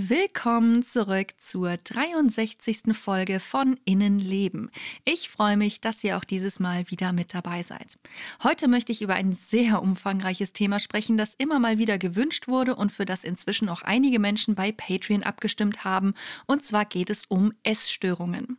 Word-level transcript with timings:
Willkommen 0.00 0.84
zurück 0.84 1.32
zur 1.38 1.76
63. 1.76 2.96
Folge 2.96 3.40
von 3.40 3.80
Innenleben. 3.84 4.70
Ich 5.04 5.28
freue 5.28 5.56
mich, 5.56 5.80
dass 5.80 6.04
ihr 6.04 6.16
auch 6.16 6.22
dieses 6.22 6.60
Mal 6.60 6.88
wieder 6.88 7.12
mit 7.12 7.34
dabei 7.34 7.64
seid. 7.64 7.98
Heute 8.44 8.68
möchte 8.68 8.92
ich 8.92 9.02
über 9.02 9.14
ein 9.14 9.32
sehr 9.32 9.82
umfangreiches 9.82 10.52
Thema 10.52 10.78
sprechen, 10.78 11.18
das 11.18 11.34
immer 11.34 11.58
mal 11.58 11.78
wieder 11.78 11.98
gewünscht 11.98 12.46
wurde 12.46 12.76
und 12.76 12.92
für 12.92 13.06
das 13.06 13.24
inzwischen 13.24 13.68
auch 13.68 13.82
einige 13.82 14.20
Menschen 14.20 14.54
bei 14.54 14.70
Patreon 14.70 15.24
abgestimmt 15.24 15.82
haben. 15.82 16.14
Und 16.46 16.62
zwar 16.62 16.84
geht 16.84 17.10
es 17.10 17.24
um 17.26 17.52
Essstörungen. 17.64 18.56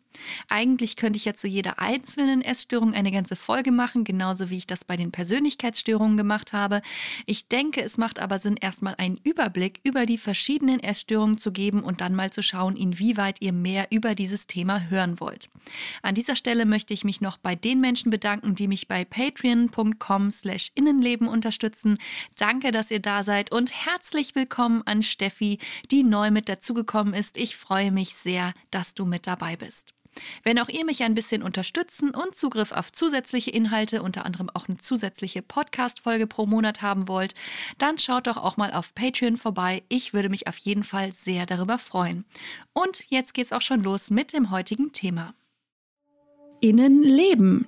Eigentlich 0.49 0.95
könnte 0.95 1.17
ich 1.17 1.25
ja 1.25 1.33
zu 1.33 1.47
jeder 1.47 1.79
einzelnen 1.79 2.41
Essstörung 2.41 2.93
eine 2.93 3.11
ganze 3.11 3.35
Folge 3.35 3.71
machen, 3.71 4.03
genauso 4.03 4.49
wie 4.49 4.57
ich 4.57 4.67
das 4.67 4.83
bei 4.83 4.95
den 4.95 5.11
Persönlichkeitsstörungen 5.11 6.17
gemacht 6.17 6.53
habe. 6.53 6.81
Ich 7.25 7.47
denke, 7.47 7.81
es 7.81 7.97
macht 7.97 8.19
aber 8.19 8.39
Sinn, 8.39 8.57
erstmal 8.57 8.95
einen 8.95 9.19
Überblick 9.23 9.79
über 9.83 10.05
die 10.05 10.17
verschiedenen 10.17 10.79
Essstörungen 10.79 11.37
zu 11.37 11.51
geben 11.51 11.81
und 11.81 12.01
dann 12.01 12.15
mal 12.15 12.31
zu 12.31 12.41
schauen, 12.41 12.75
inwieweit 12.75 13.41
ihr 13.41 13.53
mehr 13.53 13.87
über 13.91 14.15
dieses 14.15 14.47
Thema 14.47 14.89
hören 14.89 15.19
wollt. 15.19 15.49
An 16.01 16.15
dieser 16.15 16.35
Stelle 16.35 16.65
möchte 16.65 16.93
ich 16.93 17.03
mich 17.03 17.21
noch 17.21 17.37
bei 17.37 17.55
den 17.55 17.79
Menschen 17.79 18.09
bedanken, 18.09 18.55
die 18.55 18.67
mich 18.67 18.87
bei 18.87 19.05
patreon.com/slash 19.05 20.71
Innenleben 20.75 21.27
unterstützen. 21.27 21.97
Danke, 22.37 22.71
dass 22.71 22.91
ihr 22.91 22.99
da 22.99 23.23
seid 23.23 23.51
und 23.51 23.71
herzlich 23.85 24.35
willkommen 24.35 24.81
an 24.85 25.03
Steffi, 25.03 25.59
die 25.91 26.03
neu 26.03 26.31
mit 26.31 26.49
dazugekommen 26.49 27.13
ist. 27.13 27.37
Ich 27.37 27.55
freue 27.55 27.91
mich 27.91 28.15
sehr, 28.15 28.53
dass 28.71 28.93
du 28.93 29.05
mit 29.05 29.27
dabei 29.27 29.55
bist. 29.55 29.93
Wenn 30.43 30.59
auch 30.59 30.69
ihr 30.69 30.85
mich 30.85 31.03
ein 31.03 31.13
bisschen 31.13 31.43
unterstützen 31.43 32.11
und 32.11 32.35
Zugriff 32.35 32.71
auf 32.71 32.91
zusätzliche 32.91 33.51
Inhalte, 33.51 34.01
unter 34.01 34.25
anderem 34.25 34.49
auch 34.53 34.67
eine 34.67 34.77
zusätzliche 34.77 35.41
Podcast-Folge 35.41 36.27
pro 36.27 36.45
Monat 36.45 36.81
haben 36.81 37.07
wollt, 37.07 37.33
dann 37.77 37.97
schaut 37.97 38.27
doch 38.27 38.37
auch 38.37 38.57
mal 38.57 38.71
auf 38.73 38.93
Patreon 38.95 39.37
vorbei. 39.37 39.83
Ich 39.89 40.13
würde 40.13 40.29
mich 40.29 40.47
auf 40.47 40.57
jeden 40.57 40.83
Fall 40.83 41.13
sehr 41.13 41.45
darüber 41.45 41.77
freuen. 41.77 42.25
Und 42.73 43.03
jetzt 43.09 43.33
geht's 43.33 43.53
auch 43.53 43.61
schon 43.61 43.81
los 43.81 44.09
mit 44.09 44.33
dem 44.33 44.51
heutigen 44.51 44.91
Thema. 44.91 45.33
Innenleben, 46.61 47.67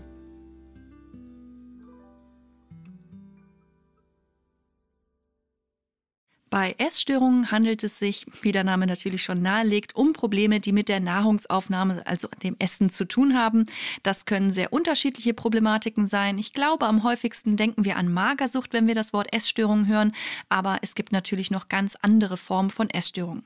Bei 6.51 6.75
Essstörungen 6.79 7.49
handelt 7.49 7.81
es 7.81 7.97
sich, 7.97 8.25
wie 8.41 8.51
der 8.51 8.65
Name 8.65 8.85
natürlich 8.85 9.23
schon 9.23 9.41
nahelegt, 9.41 9.95
um 9.95 10.11
Probleme, 10.11 10.59
die 10.59 10.73
mit 10.73 10.89
der 10.89 10.99
Nahrungsaufnahme, 10.99 12.05
also 12.05 12.27
dem 12.43 12.57
Essen 12.59 12.89
zu 12.89 13.05
tun 13.05 13.37
haben. 13.37 13.67
Das 14.03 14.25
können 14.25 14.51
sehr 14.51 14.73
unterschiedliche 14.73 15.33
Problematiken 15.33 16.07
sein. 16.07 16.37
Ich 16.37 16.51
glaube, 16.51 16.87
am 16.87 17.03
häufigsten 17.03 17.55
denken 17.55 17.85
wir 17.85 17.95
an 17.95 18.11
Magersucht, 18.11 18.73
wenn 18.73 18.85
wir 18.85 18.95
das 18.95 19.13
Wort 19.13 19.31
Essstörung 19.31 19.87
hören, 19.87 20.11
aber 20.49 20.79
es 20.81 20.93
gibt 20.93 21.13
natürlich 21.13 21.51
noch 21.51 21.69
ganz 21.69 21.95
andere 22.01 22.35
Formen 22.35 22.69
von 22.69 22.89
Essstörungen. 22.89 23.45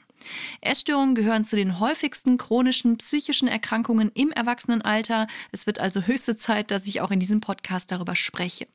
Essstörungen 0.62 1.14
gehören 1.14 1.46
zu 1.46 1.56
den 1.56 1.80
häufigsten 1.80 2.38
chronischen 2.38 2.98
psychischen 2.98 3.48
Erkrankungen 3.48 4.10
im 4.16 4.32
Erwachsenenalter. 4.32 5.28
Es 5.52 5.68
wird 5.68 5.78
also 5.78 6.02
höchste 6.02 6.38
Zeit, 6.38 6.72
dass 6.72 6.88
ich 6.88 7.02
auch 7.02 7.12
in 7.12 7.20
diesem 7.20 7.40
Podcast 7.40 7.92
darüber 7.92 8.16
spreche. 8.16 8.66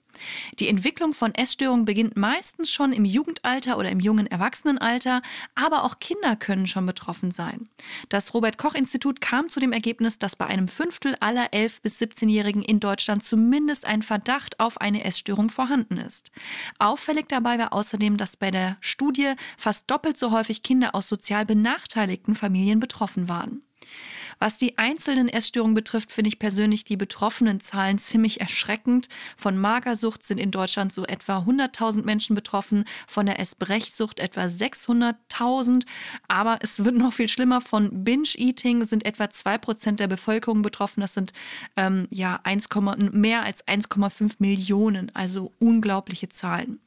Die 0.59 0.69
Entwicklung 0.69 1.15
von 1.15 1.35
Essstörungen 1.35 1.85
beginnt 1.85 2.17
meistens 2.17 2.71
schon 2.71 2.93
im 2.93 3.05
Jugendalter 3.05 3.79
oder 3.79 3.91
im 3.91 4.01
jungen 4.01 4.27
Erwachsenenalter, 4.27 5.23
aber 5.55 5.85
auch 5.85 5.99
Kinder 6.01 6.37
können 6.37 6.67
schon 6.67 6.87
betroffen 6.87 7.31
sein. 7.31 7.69
Das 8.09 8.35
Robert 8.35 8.59
Koch 8.59 8.75
Institut 8.75 9.21
kam 9.21 9.49
zu 9.49 9.61
dem 9.61 9.73
Ergebnis, 9.73 10.19
dass 10.19 10.37
bei 10.37 10.47
einem 10.47 10.69
Fünftel 10.69 11.17
aller 11.21 11.53
11 11.53 11.83
bis 11.83 12.01
17-Jährigen 12.01 12.63
in 12.63 12.81
Deutschland 12.81 13.23
zumindest 13.23 13.87
ein 13.87 14.03
Verdacht 14.03 14.61
auf 14.61 14.81
eine 14.81 15.05
Essstörung 15.05 15.51
vorhanden 15.51 15.99
ist. 15.99 16.31
Auffällig 16.79 17.29
dabei 17.29 17.59
war 17.59 17.73
außerdem, 17.73 18.17
dass 18.17 18.37
bei 18.37 18.51
der 18.51 18.77
Studie 18.81 19.35
fast 19.57 19.91
doppelt 19.91 20.17
so 20.17 20.31
häufig 20.33 20.63
Kinder 20.63 20.95
aus 20.95 21.09
sozial 21.09 21.45
benachteiligten 21.47 22.35
Familien 22.35 22.81
betroffen 22.81 23.29
waren. 23.29 23.63
Was 24.43 24.57
die 24.57 24.79
einzelnen 24.79 25.29
Essstörungen 25.29 25.75
betrifft, 25.75 26.11
finde 26.11 26.29
ich 26.29 26.39
persönlich 26.39 26.85
die 26.85 26.97
betroffenen 26.97 27.61
Zahlen 27.61 27.99
ziemlich 27.99 28.41
erschreckend. 28.41 29.11
Von 29.37 29.59
Magersucht 29.59 30.25
sind 30.25 30.39
in 30.39 30.51
Deutschland 30.51 30.95
so 30.95 31.05
etwa 31.05 31.41
100.000 31.41 32.05
Menschen 32.05 32.35
betroffen, 32.35 32.87
von 33.07 33.27
der 33.27 33.39
Essbrechsucht 33.39 34.19
etwa 34.19 34.45
600.000. 34.45 35.85
Aber 36.27 36.59
es 36.63 36.83
wird 36.83 36.97
noch 36.97 37.13
viel 37.13 37.29
schlimmer. 37.29 37.61
Von 37.61 38.03
Binge-Eating 38.03 38.85
sind 38.85 39.05
etwa 39.05 39.25
2% 39.25 39.97
der 39.97 40.09
Bevölkerung 40.09 40.63
betroffen. 40.63 41.03
Das 41.03 41.13
sind 41.13 41.35
ähm, 41.77 42.07
ja 42.09 42.41
1, 42.43 42.71
mehr 43.13 43.43
als 43.43 43.69
1,5 43.69 44.37
Millionen, 44.39 45.15
also 45.15 45.53
unglaubliche 45.59 46.31
Zahlen. 46.31 46.81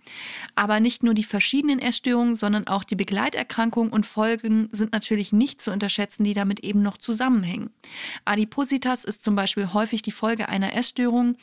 Aber 0.56 0.80
nicht 0.80 1.04
nur 1.04 1.14
die 1.14 1.24
verschiedenen 1.24 1.78
Essstörungen, 1.78 2.34
sondern 2.34 2.66
auch 2.66 2.84
die 2.84 2.96
Begleiterkrankungen 2.96 3.94
und 3.94 4.08
Folgen 4.08 4.70
sind 4.72 4.92
natürlich 4.92 5.34
nicht 5.34 5.62
zu 5.62 5.72
unterschätzen, 5.72 6.24
die 6.24 6.34
damit 6.34 6.62
eben 6.62 6.82
noch 6.82 6.98
zusammenhängen 6.98 7.43
zusammenhängen. 7.44 7.70
Adipositas 8.26 9.04
ist 9.04 9.24
zum 9.24 9.36
Beispiel 9.36 9.74
häufig 9.74 10.02
die 10.02 10.12
Folge 10.12 10.50
einer 10.50 10.76
Essstörung 10.76 11.36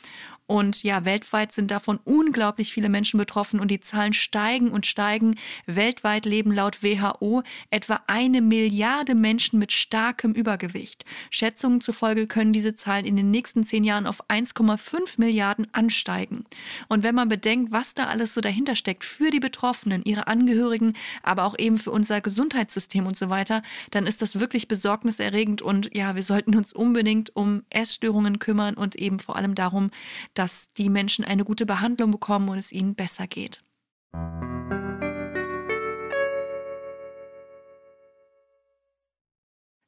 und 0.51 0.83
ja, 0.83 1.05
weltweit 1.05 1.53
sind 1.53 1.71
davon 1.71 2.01
unglaublich 2.03 2.73
viele 2.73 2.89
Menschen 2.89 3.17
betroffen 3.17 3.61
und 3.61 3.71
die 3.71 3.79
Zahlen 3.79 4.11
steigen 4.11 4.69
und 4.69 4.85
steigen. 4.85 5.35
Weltweit 5.65 6.25
leben 6.25 6.51
laut 6.51 6.83
WHO 6.83 7.43
etwa 7.69 8.01
eine 8.07 8.41
Milliarde 8.41 9.15
Menschen 9.15 9.59
mit 9.59 9.71
starkem 9.71 10.33
Übergewicht. 10.33 11.05
Schätzungen 11.29 11.79
zufolge 11.79 12.27
können 12.27 12.51
diese 12.51 12.75
Zahlen 12.75 13.05
in 13.05 13.15
den 13.15 13.31
nächsten 13.31 13.63
zehn 13.63 13.85
Jahren 13.85 14.05
auf 14.05 14.29
1,5 14.29 15.21
Milliarden 15.21 15.67
ansteigen. 15.71 16.43
Und 16.89 17.03
wenn 17.03 17.15
man 17.15 17.29
bedenkt, 17.29 17.71
was 17.71 17.93
da 17.93 18.07
alles 18.07 18.33
so 18.33 18.41
dahinter 18.41 18.75
steckt 18.75 19.05
für 19.05 19.29
die 19.29 19.39
Betroffenen, 19.39 20.03
ihre 20.03 20.27
Angehörigen, 20.27 20.97
aber 21.23 21.45
auch 21.45 21.57
eben 21.57 21.77
für 21.77 21.91
unser 21.91 22.19
Gesundheitssystem 22.19 23.05
und 23.05 23.15
so 23.15 23.29
weiter, 23.29 23.63
dann 23.91 24.05
ist 24.05 24.21
das 24.21 24.41
wirklich 24.41 24.67
besorgniserregend 24.67 25.61
und 25.61 25.95
ja, 25.95 26.15
wir 26.15 26.23
sollten 26.23 26.57
uns 26.57 26.73
unbedingt 26.73 27.33
um 27.37 27.63
Essstörungen 27.69 28.39
kümmern 28.39 28.73
und 28.73 28.97
eben 28.97 29.19
vor 29.19 29.37
allem 29.37 29.55
darum, 29.55 29.91
dass 30.33 30.40
die 30.77 30.89
Menschen 30.89 31.25
eine 31.25 31.43
gute 31.43 31.65
Behandlung 31.65 32.11
bekommen 32.11 32.49
und 32.49 32.57
es 32.57 32.71
ihnen 32.71 32.95
besser 32.95 33.27
geht. 33.27 33.63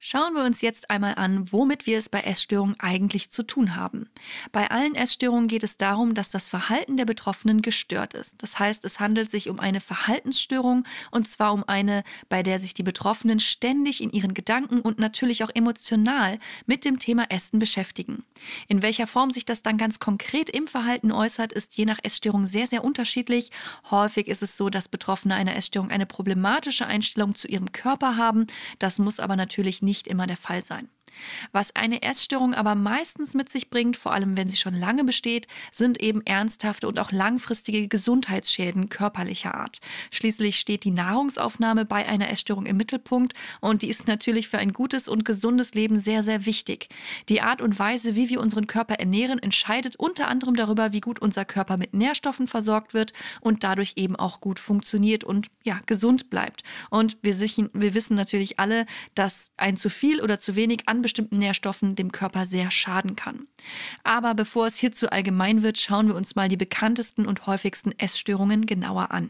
Schauen 0.06 0.34
wir 0.34 0.44
uns 0.44 0.59
jetzt 0.59 0.90
einmal 0.90 1.16
an, 1.16 1.50
womit 1.53 1.86
wir 1.86 1.97
es 1.97 2.09
bei 2.09 2.19
Essstörungen 2.19 2.75
eigentlich 2.78 3.31
zu 3.31 3.41
tun 3.41 3.78
haben. 3.78 4.09
Bei 4.52 4.69
allen 4.69 4.96
Essstörungen 4.96 5.47
geht 5.47 5.64
es 5.64 5.78
darum, 5.78 6.14
dass 6.14 6.30
das 6.30 6.50
Verhalten 6.50 6.97
der 6.97 7.06
Betroffenen 7.06 7.62
gestört 7.62 8.13
ist. 8.13 8.44
Das 8.44 8.59
heißt, 8.59 8.84
es 8.84 9.00
handelt 9.00 9.31
sich 9.31 9.50
um 9.50 9.62
eine 9.62 9.80
Verhaltensstörung 9.80 10.84
und 11.12 11.30
zwar 11.30 11.53
um 11.53 11.63
eine, 11.68 12.03
bei 12.28 12.44
der 12.44 12.59
sich 12.59 12.74
die 12.74 12.84
Betroffenen 12.84 13.40
ständig 13.40 14.03
in 14.03 14.12
ihren 14.12 14.34
Gedanken 14.34 14.81
und 14.81 15.00
natürlich 15.00 15.42
auch 15.46 15.52
emotional 15.56 16.38
mit 16.66 16.84
dem 16.84 17.00
Thema 17.00 17.31
Essen 17.31 17.58
beschäftigen. 17.58 18.25
In 18.68 18.81
welcher 18.81 19.08
Form 19.08 19.31
sich 19.31 19.46
das 19.46 19.62
dann 19.62 19.78
ganz 19.78 20.00
konkret 20.00 20.50
im 20.50 20.68
Verhalten 20.68 21.13
äußert, 21.13 21.53
ist 21.53 21.78
je 21.78 21.86
nach 21.86 22.00
Essstörung 22.03 22.46
sehr, 22.46 22.68
sehr 22.68 22.84
unterschiedlich. 22.84 23.52
Häufig 23.90 24.28
ist 24.28 24.44
es 24.44 24.58
so, 24.58 24.69
dass 24.69 24.90
Betroffene 24.90 25.36
einer 25.36 25.56
Essstörung 25.56 25.92
eine 25.92 26.06
problematische 26.06 26.88
Einstellung 26.88 27.36
zu 27.36 27.47
ihrem 27.47 27.72
Körper 27.72 28.18
haben. 28.18 28.47
Das 28.80 29.00
muss 29.00 29.22
aber 29.22 29.38
natürlich 29.38 29.81
nicht 29.81 29.93
nicht 29.94 30.08
immer 30.08 30.26
der 30.26 30.38
Fall 30.38 30.64
sein. 30.64 30.90
Was 31.51 31.75
eine 31.75 32.01
Essstörung 32.01 32.53
aber 32.53 32.75
meistens 32.75 33.34
mit 33.34 33.50
sich 33.50 33.69
bringt, 33.69 33.97
vor 33.97 34.13
allem 34.13 34.38
wenn 34.38 34.47
sie 34.47 34.57
schon 34.57 34.74
lange 34.74 35.03
besteht, 35.03 35.47
sind 35.72 36.01
eben 36.01 36.22
ernsthafte 36.25 36.88
und 36.88 37.00
auch 37.00 37.12
langfristige 37.12 37.88
Gesundheitsschäden 37.88 38.89
körperlicher 38.89 39.56
Art. 39.56 39.80
Schließlich 40.12 40.60
steht 40.60 40.83
die 40.83 40.92
Nahrungsaufnahme 40.92 41.86
bei 41.86 42.06
einer 42.06 42.30
Essstörung 42.30 42.65
im 42.65 42.77
Mittelpunkt 42.77 43.33
und 43.62 43.81
die 43.81 43.89
ist 43.89 44.07
natürlich 44.07 44.48
für 44.50 44.57
ein 44.57 44.74
gutes 44.74 45.07
und 45.07 45.25
gesundes 45.25 45.74
Leben 45.74 46.00
sehr, 46.00 46.24
sehr 46.24 46.45
wichtig. 46.45 46.89
Die 47.30 47.42
Art 47.42 47.62
und 47.62 47.77
Weise, 47.77 48.15
wie 48.15 48.30
wir 48.30 48.42
unseren 48.42 48.68
Körper 48.68 48.95
ernähren, 48.95 49.39
entscheidet 49.39 49.95
unter 49.98 50.27
anderem 50.27 50.56
darüber, 50.56 50.92
wie 50.92 51.01
gut 51.01 51.21
unser 51.21 51.45
Körper 51.45 51.77
mit 51.77 51.94
Nährstoffen 51.94 52.48
versorgt 52.48 52.94
wird 52.94 53.13
und 53.42 53.63
dadurch 53.63 53.94
eben 53.95 54.15
auch 54.15 54.42
gut 54.42 54.60
funktioniert 54.60 55.24
und 55.24 55.48
ja, 55.63 55.80
gesund 55.86 56.30
bleibt. 56.30 56.63
Und 56.89 57.18
wir, 57.21 57.39
wir 57.39 57.94
wissen 57.94 58.15
natürlich 58.15 58.60
alle, 58.60 58.86
dass 59.15 59.51
ein 59.57 59.77
zu 59.77 59.89
viel 59.89 60.21
oder 60.21 60.39
zu 60.39 60.56
wenig 60.56 60.88
an 60.88 61.01
bestimmten 61.03 61.38
Nährstoffen 61.38 61.95
dem 61.95 62.11
Körper 62.11 62.47
sehr 62.47 62.71
schaden 62.71 63.15
kann. 63.15 63.47
Aber 64.03 64.33
bevor 64.33 64.65
es 64.65 64.77
hierzu 64.77 65.09
allgemein 65.09 65.61
wird, 65.61 65.77
schauen 65.77 66.07
wir 66.07 66.15
uns 66.15 66.35
mal 66.35 66.50
die 66.50 66.57
bekanntesten 66.57 67.27
und 67.27 67.45
häufigsten 67.45 67.91
Essstörungen 68.00 68.65
genauer 68.65 69.11
an. 69.11 69.29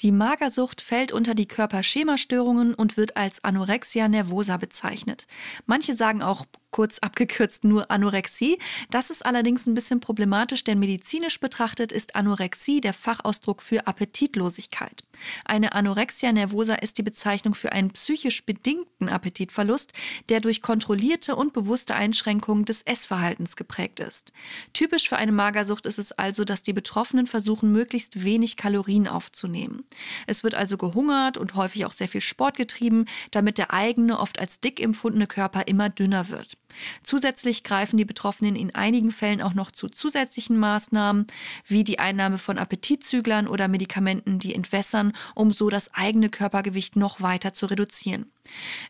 Die 0.00 0.10
Magersucht 0.10 0.80
fällt 0.80 1.12
unter 1.12 1.34
die 1.34 1.46
Körperschemastörungen 1.46 2.74
und 2.74 2.96
wird 2.96 3.16
als 3.16 3.42
Anorexia 3.44 4.08
nervosa 4.08 4.56
bezeichnet. 4.56 5.26
Manche 5.66 5.94
sagen 5.94 6.20
auch 6.20 6.46
kurz 6.74 6.98
abgekürzt 6.98 7.62
nur 7.62 7.92
Anorexie. 7.92 8.58
Das 8.90 9.10
ist 9.10 9.24
allerdings 9.24 9.64
ein 9.68 9.74
bisschen 9.74 10.00
problematisch, 10.00 10.64
denn 10.64 10.80
medizinisch 10.80 11.38
betrachtet 11.38 11.92
ist 11.92 12.16
Anorexie 12.16 12.80
der 12.80 12.92
Fachausdruck 12.92 13.62
für 13.62 13.86
Appetitlosigkeit. 13.86 15.04
Eine 15.44 15.72
Anorexia 15.72 16.32
nervosa 16.32 16.74
ist 16.74 16.98
die 16.98 17.04
Bezeichnung 17.04 17.54
für 17.54 17.70
einen 17.70 17.92
psychisch 17.92 18.44
bedingten 18.44 19.08
Appetitverlust, 19.08 19.92
der 20.28 20.40
durch 20.40 20.62
kontrollierte 20.62 21.36
und 21.36 21.52
bewusste 21.52 21.94
Einschränkungen 21.94 22.64
des 22.64 22.82
Essverhaltens 22.82 23.54
geprägt 23.54 24.00
ist. 24.00 24.32
Typisch 24.72 25.08
für 25.08 25.16
eine 25.16 25.30
Magersucht 25.30 25.86
ist 25.86 26.00
es 26.00 26.10
also, 26.10 26.44
dass 26.44 26.64
die 26.64 26.72
Betroffenen 26.72 27.28
versuchen, 27.28 27.70
möglichst 27.70 28.24
wenig 28.24 28.56
Kalorien 28.56 29.06
aufzunehmen. 29.06 29.84
Es 30.26 30.42
wird 30.42 30.56
also 30.56 30.76
gehungert 30.76 31.38
und 31.38 31.54
häufig 31.54 31.86
auch 31.86 31.92
sehr 31.92 32.08
viel 32.08 32.20
Sport 32.20 32.56
getrieben, 32.56 33.04
damit 33.30 33.58
der 33.58 33.72
eigene, 33.72 34.18
oft 34.18 34.40
als 34.40 34.58
dick 34.58 34.80
empfundene 34.80 35.28
Körper 35.28 35.68
immer 35.68 35.88
dünner 35.88 36.30
wird. 36.30 36.58
Zusätzlich 37.02 37.64
greifen 37.64 37.96
die 37.96 38.04
Betroffenen 38.04 38.56
in 38.56 38.74
einigen 38.74 39.10
Fällen 39.10 39.42
auch 39.42 39.54
noch 39.54 39.70
zu 39.70 39.88
zusätzlichen 39.88 40.58
Maßnahmen, 40.58 41.26
wie 41.66 41.84
die 41.84 41.98
Einnahme 41.98 42.38
von 42.38 42.58
Appetitzüglern 42.58 43.46
oder 43.48 43.68
Medikamenten, 43.68 44.38
die 44.38 44.54
entwässern, 44.54 45.12
um 45.34 45.50
so 45.50 45.70
das 45.70 45.92
eigene 45.94 46.28
Körpergewicht 46.28 46.96
noch 46.96 47.20
weiter 47.20 47.52
zu 47.52 47.66
reduzieren. 47.66 48.30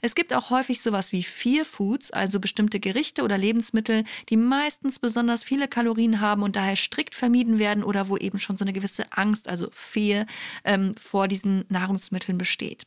Es 0.01 0.15
gibt 0.15 0.35
auch 0.35 0.51
häufig 0.51 0.81
sowas 0.81 1.13
wie 1.13 1.23
Fear 1.23 1.65
Foods, 1.65 2.11
also 2.11 2.41
bestimmte 2.41 2.81
Gerichte 2.81 3.23
oder 3.23 3.39
Lebensmittel, 3.39 4.05
die 4.29 4.37
meistens 4.37 4.99
besonders 4.99 5.45
viele 5.45 5.69
Kalorien 5.69 6.21
haben 6.21 6.43
und 6.43 6.57
daher 6.57 6.77
strikt 6.77 7.15
vermieden 7.15 7.59
werden 7.59 7.85
oder 7.85 8.09
wo 8.09 8.17
eben 8.17 8.39
schon 8.39 8.57
so 8.57 8.65
eine 8.65 8.73
gewisse 8.73 9.13
Angst, 9.13 9.49
also 9.49 9.69
Fear, 9.71 10.27
ähm, 10.65 10.95
vor 10.97 11.29
diesen 11.29 11.65
Nahrungsmitteln 11.69 12.39
besteht. 12.39 12.85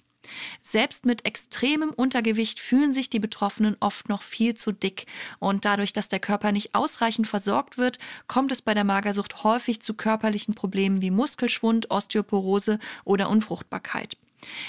Selbst 0.62 1.06
mit 1.06 1.25
extremem 1.25 1.89
Untergewicht 1.91 2.59
fühlen 2.59 2.91
sich 2.91 3.09
die 3.09 3.19
Betroffenen 3.19 3.77
oft 3.79 4.09
noch 4.09 4.21
viel 4.21 4.56
zu 4.56 4.71
dick. 4.71 5.06
Und 5.39 5.65
dadurch, 5.65 5.94
dass 5.94 6.09
der 6.09 6.19
Körper 6.19 6.51
nicht 6.51 6.75
ausreichend 6.75 7.27
versorgt 7.27 7.77
wird, 7.77 8.00
kommt 8.27 8.51
es 8.51 8.62
bei 8.62 8.74
der 8.74 8.83
Magersucht 8.83 9.44
häufig 9.44 9.81
zu 9.81 9.94
körperlichen 9.94 10.56
Problemen 10.56 11.01
wie 11.01 11.12
Muskelschwund, 11.12 11.91
Osteoporose 11.91 12.79
oder 13.06 13.29
Unfruchtbarkeit. 13.29 14.18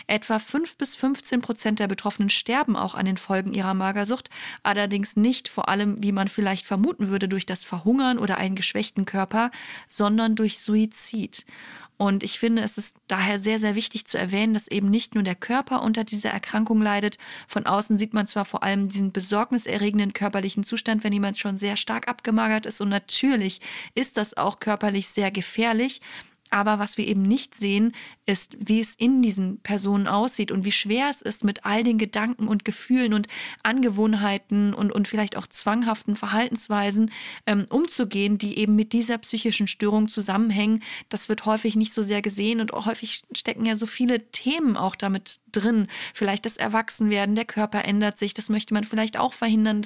Etwa 0.06 0.38
5 0.38 0.76
bis 0.76 0.96
15 0.96 1.40
Prozent 1.40 1.78
der 1.78 1.88
Betroffenen 1.88 2.30
sterben 2.30 2.76
auch 2.76 2.94
an 2.94 3.06
den 3.06 3.16
Folgen 3.16 3.52
ihrer 3.52 3.74
Magersucht, 3.74 4.30
allerdings 4.62 5.16
nicht 5.16 5.48
vor 5.48 5.68
allem, 5.68 6.02
wie 6.02 6.12
man 6.12 6.28
vielleicht 6.28 6.66
vermuten 6.66 7.08
würde, 7.08 7.28
durch 7.28 7.46
das 7.46 7.64
Verhungern 7.64 8.18
oder 8.18 8.38
einen 8.38 8.56
geschwächten 8.56 9.04
Körper, 9.04 9.50
sondern 9.86 10.34
durch 10.34 10.58
Suizid. 10.60 11.44
Und 11.98 12.22
ich 12.22 12.38
finde, 12.38 12.62
es 12.62 12.78
ist 12.78 12.96
daher 13.08 13.40
sehr, 13.40 13.58
sehr 13.58 13.74
wichtig 13.74 14.06
zu 14.06 14.18
erwähnen, 14.18 14.54
dass 14.54 14.68
eben 14.68 14.88
nicht 14.88 15.16
nur 15.16 15.24
der 15.24 15.34
Körper 15.34 15.82
unter 15.82 16.04
dieser 16.04 16.30
Erkrankung 16.30 16.80
leidet. 16.80 17.18
Von 17.48 17.66
außen 17.66 17.98
sieht 17.98 18.14
man 18.14 18.28
zwar 18.28 18.44
vor 18.44 18.62
allem 18.62 18.88
diesen 18.88 19.12
besorgniserregenden 19.12 20.12
körperlichen 20.12 20.62
Zustand, 20.62 21.02
wenn 21.02 21.12
jemand 21.12 21.38
schon 21.38 21.56
sehr 21.56 21.76
stark 21.76 22.06
abgemagert 22.06 22.66
ist. 22.66 22.80
Und 22.80 22.88
natürlich 22.88 23.60
ist 23.94 24.16
das 24.16 24.36
auch 24.36 24.60
körperlich 24.60 25.08
sehr 25.08 25.32
gefährlich. 25.32 26.00
Aber 26.50 26.78
was 26.78 26.98
wir 26.98 27.06
eben 27.06 27.22
nicht 27.22 27.54
sehen, 27.54 27.92
ist, 28.26 28.56
wie 28.58 28.80
es 28.80 28.94
in 28.94 29.22
diesen 29.22 29.60
Personen 29.60 30.06
aussieht 30.06 30.52
und 30.52 30.64
wie 30.64 30.72
schwer 30.72 31.08
es 31.10 31.22
ist, 31.22 31.44
mit 31.44 31.64
all 31.64 31.82
den 31.82 31.98
Gedanken 31.98 32.46
und 32.46 32.64
Gefühlen 32.64 33.14
und 33.14 33.26
Angewohnheiten 33.62 34.74
und, 34.74 34.92
und 34.92 35.08
vielleicht 35.08 35.36
auch 35.36 35.46
zwanghaften 35.46 36.16
Verhaltensweisen 36.16 37.10
ähm, 37.46 37.66
umzugehen, 37.70 38.38
die 38.38 38.58
eben 38.58 38.76
mit 38.76 38.92
dieser 38.92 39.18
psychischen 39.18 39.66
Störung 39.66 40.08
zusammenhängen. 40.08 40.82
Das 41.08 41.28
wird 41.28 41.46
häufig 41.46 41.76
nicht 41.76 41.94
so 41.94 42.02
sehr 42.02 42.22
gesehen 42.22 42.60
und 42.60 42.72
häufig 42.72 43.22
stecken 43.34 43.64
ja 43.64 43.76
so 43.76 43.86
viele 43.86 44.30
Themen 44.30 44.76
auch 44.76 44.96
damit 44.96 45.40
drin. 45.52 45.86
Vielleicht 46.14 46.44
das 46.44 46.56
Erwachsenwerden, 46.56 47.34
der 47.34 47.44
Körper 47.44 47.84
ändert 47.84 48.18
sich, 48.18 48.34
das 48.34 48.48
möchte 48.48 48.74
man 48.74 48.84
vielleicht 48.84 49.16
auch 49.16 49.32
verhindern. 49.32 49.80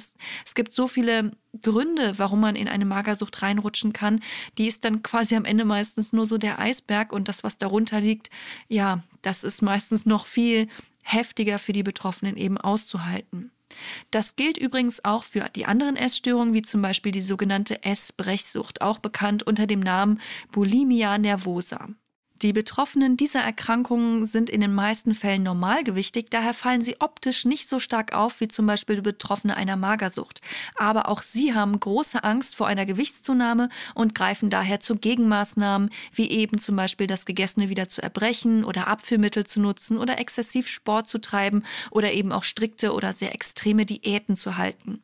Es 0.45 0.55
gibt 0.55 0.73
so 0.73 0.87
viele 0.87 1.31
Gründe, 1.61 2.17
warum 2.17 2.39
man 2.39 2.55
in 2.55 2.67
eine 2.67 2.85
Magersucht 2.85 3.41
reinrutschen 3.41 3.93
kann. 3.93 4.21
Die 4.57 4.67
ist 4.67 4.83
dann 4.85 5.03
quasi 5.03 5.35
am 5.35 5.45
Ende 5.45 5.65
meistens 5.65 6.11
nur 6.11 6.25
so 6.25 6.37
der 6.37 6.52
Eisberg 6.59 7.11
und 7.11 7.27
das, 7.27 7.43
was 7.43 7.57
darunter 7.57 8.01
liegt, 8.01 8.29
ja, 8.67 9.03
das 9.21 9.43
ist 9.43 9.61
meistens 9.61 10.05
noch 10.05 10.25
viel 10.25 10.67
heftiger 11.03 11.59
für 11.59 11.73
die 11.73 11.83
Betroffenen 11.83 12.37
eben 12.37 12.57
auszuhalten. 12.57 13.51
Das 14.11 14.35
gilt 14.35 14.57
übrigens 14.57 15.03
auch 15.03 15.23
für 15.23 15.49
die 15.55 15.65
anderen 15.65 15.95
Essstörungen, 15.95 16.53
wie 16.53 16.61
zum 16.61 16.81
Beispiel 16.81 17.11
die 17.11 17.21
sogenannte 17.21 17.83
Essbrechsucht, 17.83 18.81
auch 18.81 18.99
bekannt 18.99 19.43
unter 19.43 19.67
dem 19.67 19.79
Namen 19.79 20.21
Bulimia 20.51 21.17
nervosa. 21.17 21.89
Die 22.43 22.51
Betroffenen 22.51 23.15
dieser 23.15 23.39
Erkrankungen 23.39 24.25
sind 24.25 24.49
in 24.49 24.59
den 24.59 24.73
meisten 24.73 25.13
Fällen 25.13 25.43
normalgewichtig, 25.43 26.25
daher 26.29 26.53
fallen 26.53 26.81
sie 26.81 26.99
optisch 26.99 27.45
nicht 27.45 27.69
so 27.69 27.79
stark 27.79 28.13
auf 28.13 28.41
wie 28.41 28.49
zum 28.49 28.65
Beispiel 28.65 29.01
Betroffene 29.01 29.55
einer 29.55 29.77
Magersucht. 29.77 30.41
Aber 30.75 31.07
auch 31.07 31.21
sie 31.21 31.53
haben 31.53 31.79
große 31.79 32.21
Angst 32.21 32.57
vor 32.57 32.67
einer 32.67 32.85
Gewichtszunahme 32.85 33.69
und 33.95 34.13
greifen 34.13 34.49
daher 34.49 34.81
zu 34.81 34.97
Gegenmaßnahmen, 34.97 35.89
wie 36.11 36.31
eben 36.31 36.57
zum 36.57 36.75
Beispiel 36.75 37.07
das 37.07 37.25
Gegessene 37.25 37.69
wieder 37.69 37.87
zu 37.87 38.03
erbrechen 38.03 38.65
oder 38.65 38.87
Abführmittel 38.87 39.45
zu 39.45 39.61
nutzen 39.61 39.97
oder 39.97 40.19
exzessiv 40.19 40.67
Sport 40.67 41.07
zu 41.07 41.21
treiben 41.21 41.63
oder 41.91 42.11
eben 42.11 42.33
auch 42.33 42.43
strikte 42.43 42.91
oder 42.91 43.13
sehr 43.13 43.33
extreme 43.33 43.85
Diäten 43.85 44.35
zu 44.35 44.57
halten. 44.57 45.01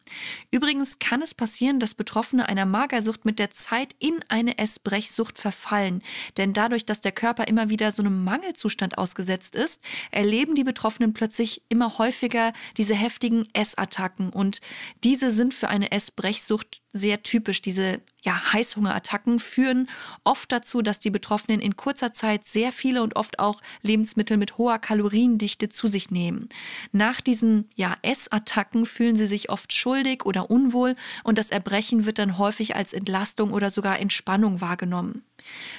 Übrigens 0.51 0.99
kann 0.99 1.21
es 1.21 1.33
passieren, 1.33 1.79
dass 1.79 1.93
Betroffene 1.93 2.49
einer 2.49 2.65
Magersucht 2.65 3.23
mit 3.23 3.39
der 3.39 3.51
Zeit 3.51 3.95
in 3.99 4.25
eine 4.27 4.57
Essbrechsucht 4.57 5.39
verfallen, 5.39 6.03
denn 6.35 6.51
dadurch, 6.51 6.85
dass 6.85 6.99
der 6.99 7.13
Körper 7.13 7.28
Körper 7.29 7.47
immer 7.47 7.69
wieder 7.69 7.91
so 7.91 8.01
einem 8.01 8.23
Mangelzustand 8.23 8.97
ausgesetzt 8.97 9.55
ist, 9.55 9.83
erleben 10.09 10.55
die 10.55 10.63
Betroffenen 10.63 11.13
plötzlich 11.13 11.61
immer 11.69 11.99
häufiger 11.99 12.53
diese 12.75 12.95
heftigen 12.95 13.47
Essattacken. 13.53 14.31
Und 14.31 14.61
diese 15.03 15.31
sind 15.31 15.53
für 15.53 15.67
eine 15.67 15.91
Essbrechsucht 15.91 16.81
sehr 16.91 17.21
typisch. 17.21 17.61
Diese 17.61 18.01
ja, 18.21 18.53
Heißhungerattacken 18.53 19.39
führen 19.39 19.89
oft 20.23 20.51
dazu, 20.51 20.81
dass 20.81 20.99
die 20.99 21.09
Betroffenen 21.09 21.61
in 21.61 21.77
kurzer 21.77 22.11
Zeit 22.11 22.45
sehr 22.45 22.71
viele 22.71 23.01
und 23.01 23.15
oft 23.15 23.39
auch 23.39 23.61
Lebensmittel 23.81 24.37
mit 24.37 24.57
hoher 24.57 24.79
Kaloriendichte 24.79 25.69
zu 25.69 25.87
sich 25.87 26.11
nehmen. 26.11 26.49
Nach 26.91 27.21
diesen 27.21 27.69
ja, 27.75 27.95
Essattacken 28.01 28.85
fühlen 28.85 29.15
sie 29.15 29.27
sich 29.27 29.49
oft 29.49 29.73
schuldig 29.73 30.25
oder 30.25 30.51
unwohl 30.51 30.95
und 31.23 31.37
das 31.37 31.51
Erbrechen 31.51 32.05
wird 32.05 32.19
dann 32.19 32.37
häufig 32.37 32.75
als 32.75 32.93
Entlastung 32.93 33.51
oder 33.51 33.71
sogar 33.71 33.99
Entspannung 33.99 34.61
wahrgenommen. 34.61 35.23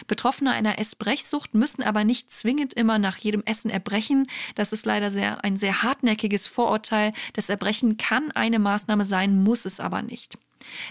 Betroffene 0.07 0.53
einer 0.53 0.79
Essbrechsucht 0.79 1.55
müssen 1.55 1.83
aber 1.83 2.05
nicht 2.05 2.31
zwingend 2.31 2.73
immer 2.75 2.99
nach 2.99 3.19
jedem 3.19 3.43
Essen 3.45 3.71
erbrechen. 3.71 4.27
Das 4.55 4.73
ist 4.73 4.87
leider 4.87 5.11
sehr, 5.11 5.45
ein 5.45 5.57
sehr 5.57 5.83
hartnäckiges 5.83 6.49
Vorurteil. 6.49 7.13
Das 7.35 7.51
Erbrechen 7.51 7.99
kann 7.99 8.31
eine 8.33 8.59
Maßnahme 8.59 9.05
sein, 9.05 9.43
muss 9.43 9.67
es 9.67 9.79
aber 9.79 10.01
nicht. 10.01 10.39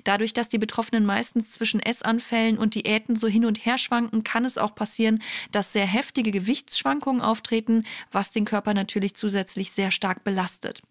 Dadurch, 0.04 0.34
dass 0.34 0.50
die 0.50 0.58
Betroffenen 0.58 1.06
meistens 1.06 1.52
zwischen 1.52 1.80
Essanfällen 1.80 2.58
und 2.58 2.76
Diäten 2.76 3.16
so 3.16 3.28
hin 3.28 3.46
und 3.46 3.66
her 3.66 3.78
schwanken, 3.78 4.24
kann 4.24 4.46
es 4.46 4.58
auch 4.58 4.76
passieren, 4.76 5.22
dass 5.52 5.74
sehr 5.74 5.86
heftige 5.86 6.32
Gewichtsschwankungen 6.32 7.22
auftreten, 7.22 7.84
was 8.12 8.32
den 8.32 8.46
Körper 8.46 8.74
natürlich 8.74 9.16
zusätzlich 9.16 9.72
sehr 9.72 9.92
stark 9.92 10.24
belastet. 10.24 10.82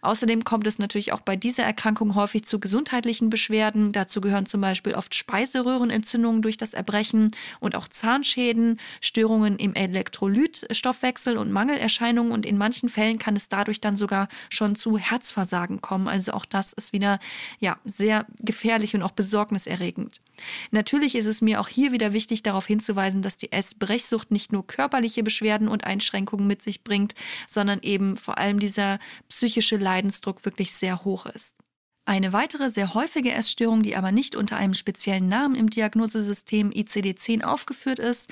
Außerdem 0.00 0.44
kommt 0.44 0.66
es 0.66 0.78
natürlich 0.78 1.12
auch 1.12 1.20
bei 1.20 1.36
dieser 1.36 1.64
Erkrankung 1.64 2.14
häufig 2.14 2.44
zu 2.44 2.58
gesundheitlichen 2.58 3.30
Beschwerden. 3.30 3.92
Dazu 3.92 4.20
gehören 4.20 4.46
zum 4.46 4.60
Beispiel 4.60 4.94
oft 4.94 5.14
Speiseröhrenentzündungen 5.14 6.42
durch 6.42 6.56
das 6.56 6.74
Erbrechen 6.74 7.30
und 7.60 7.76
auch 7.76 7.88
Zahnschäden, 7.88 8.80
Störungen 9.00 9.58
im 9.58 9.74
Elektrolytstoffwechsel 9.74 11.36
und 11.36 11.52
Mangelerscheinungen. 11.52 12.32
Und 12.32 12.46
in 12.46 12.58
manchen 12.58 12.88
Fällen 12.88 13.18
kann 13.18 13.36
es 13.36 13.48
dadurch 13.48 13.80
dann 13.80 13.96
sogar 13.96 14.28
schon 14.48 14.74
zu 14.74 14.98
Herzversagen 14.98 15.80
kommen. 15.80 16.08
Also 16.08 16.32
auch 16.32 16.44
das 16.44 16.72
ist 16.72 16.92
wieder 16.92 17.20
ja 17.58 17.76
sehr 17.84 18.11
sehr 18.12 18.26
gefährlich 18.40 18.94
und 18.94 19.02
auch 19.02 19.12
besorgniserregend. 19.12 20.20
Natürlich 20.70 21.14
ist 21.14 21.26
es 21.26 21.40
mir 21.40 21.60
auch 21.60 21.68
hier 21.68 21.92
wieder 21.92 22.12
wichtig, 22.12 22.42
darauf 22.42 22.66
hinzuweisen, 22.66 23.22
dass 23.22 23.36
die 23.36 23.52
Essbrechsucht 23.52 24.30
nicht 24.30 24.52
nur 24.52 24.66
körperliche 24.66 25.22
Beschwerden 25.22 25.68
und 25.68 25.84
Einschränkungen 25.84 26.46
mit 26.46 26.62
sich 26.62 26.84
bringt, 26.84 27.14
sondern 27.48 27.80
eben 27.82 28.16
vor 28.16 28.38
allem 28.38 28.58
dieser 28.58 28.98
psychische 29.28 29.76
Leidensdruck 29.76 30.44
wirklich 30.44 30.74
sehr 30.74 31.04
hoch 31.04 31.26
ist. 31.26 31.56
Eine 32.04 32.32
weitere 32.32 32.70
sehr 32.70 32.94
häufige 32.94 33.30
Essstörung, 33.30 33.82
die 33.82 33.94
aber 33.94 34.10
nicht 34.10 34.34
unter 34.34 34.56
einem 34.56 34.74
speziellen 34.74 35.28
Namen 35.28 35.54
im 35.54 35.70
Diagnosesystem 35.70 36.70
ICD-10 36.70 37.44
aufgeführt 37.44 38.00
ist, 38.00 38.28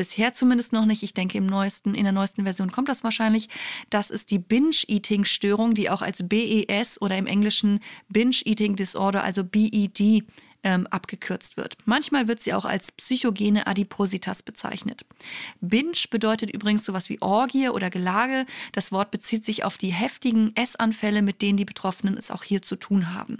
bisher 0.00 0.32
zumindest 0.32 0.72
noch 0.72 0.86
nicht. 0.86 1.02
Ich 1.02 1.12
denke, 1.12 1.36
im 1.36 1.44
neuesten, 1.44 1.94
in 1.94 2.04
der 2.04 2.12
neuesten 2.14 2.44
Version 2.44 2.72
kommt 2.72 2.88
das 2.88 3.04
wahrscheinlich. 3.04 3.50
Das 3.90 4.08
ist 4.08 4.30
die 4.30 4.38
Binge-Eating-Störung, 4.38 5.74
die 5.74 5.90
auch 5.90 6.00
als 6.00 6.26
BES 6.26 7.02
oder 7.02 7.18
im 7.18 7.26
Englischen 7.26 7.80
Binge-Eating 8.08 8.76
Disorder, 8.76 9.22
also 9.22 9.44
BED, 9.44 10.24
ähm, 10.62 10.86
abgekürzt 10.88 11.56
wird. 11.56 11.76
Manchmal 11.84 12.28
wird 12.28 12.40
sie 12.40 12.52
auch 12.52 12.64
als 12.64 12.92
psychogene 12.92 13.66
Adipositas 13.66 14.42
bezeichnet. 14.42 15.04
Binge 15.60 15.92
bedeutet 16.10 16.50
übrigens 16.50 16.84
sowas 16.84 17.08
wie 17.08 17.20
Orgie 17.22 17.68
oder 17.68 17.90
Gelage. 17.90 18.46
Das 18.72 18.92
Wort 18.92 19.10
bezieht 19.10 19.44
sich 19.44 19.64
auf 19.64 19.78
die 19.78 19.92
heftigen 19.92 20.54
Essanfälle, 20.56 21.22
mit 21.22 21.42
denen 21.42 21.56
die 21.56 21.64
Betroffenen 21.64 22.16
es 22.16 22.30
auch 22.30 22.42
hier 22.42 22.62
zu 22.62 22.76
tun 22.76 23.14
haben. 23.14 23.38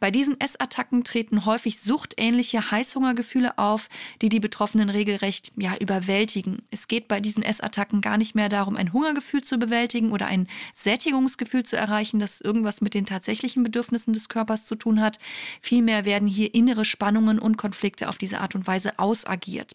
Bei 0.00 0.10
diesen 0.10 0.40
Essattacken 0.40 1.04
treten 1.04 1.44
häufig 1.46 1.80
suchtähnliche 1.80 2.70
Heißhungergefühle 2.70 3.58
auf, 3.58 3.88
die 4.20 4.28
die 4.28 4.40
Betroffenen 4.40 4.90
regelrecht 4.90 5.52
ja, 5.56 5.74
überwältigen. 5.80 6.62
Es 6.70 6.88
geht 6.88 7.08
bei 7.08 7.20
diesen 7.20 7.42
Essattacken 7.42 8.00
gar 8.00 8.18
nicht 8.18 8.34
mehr 8.34 8.48
darum, 8.48 8.76
ein 8.76 8.92
Hungergefühl 8.92 9.42
zu 9.42 9.58
bewältigen 9.58 10.12
oder 10.12 10.26
ein 10.26 10.48
Sättigungsgefühl 10.74 11.64
zu 11.64 11.76
erreichen, 11.76 12.20
das 12.20 12.40
irgendwas 12.40 12.80
mit 12.80 12.94
den 12.94 13.06
tatsächlichen 13.06 13.62
Bedürfnissen 13.62 14.14
des 14.14 14.28
Körpers 14.28 14.66
zu 14.66 14.74
tun 14.74 15.00
hat. 15.00 15.18
Vielmehr 15.60 16.04
werden 16.04 16.28
hier 16.28 16.51
innere 16.54 16.84
Spannungen 16.84 17.38
und 17.38 17.56
Konflikte 17.56 18.08
auf 18.08 18.18
diese 18.18 18.40
Art 18.40 18.54
und 18.54 18.66
Weise 18.66 18.98
ausagiert. 18.98 19.72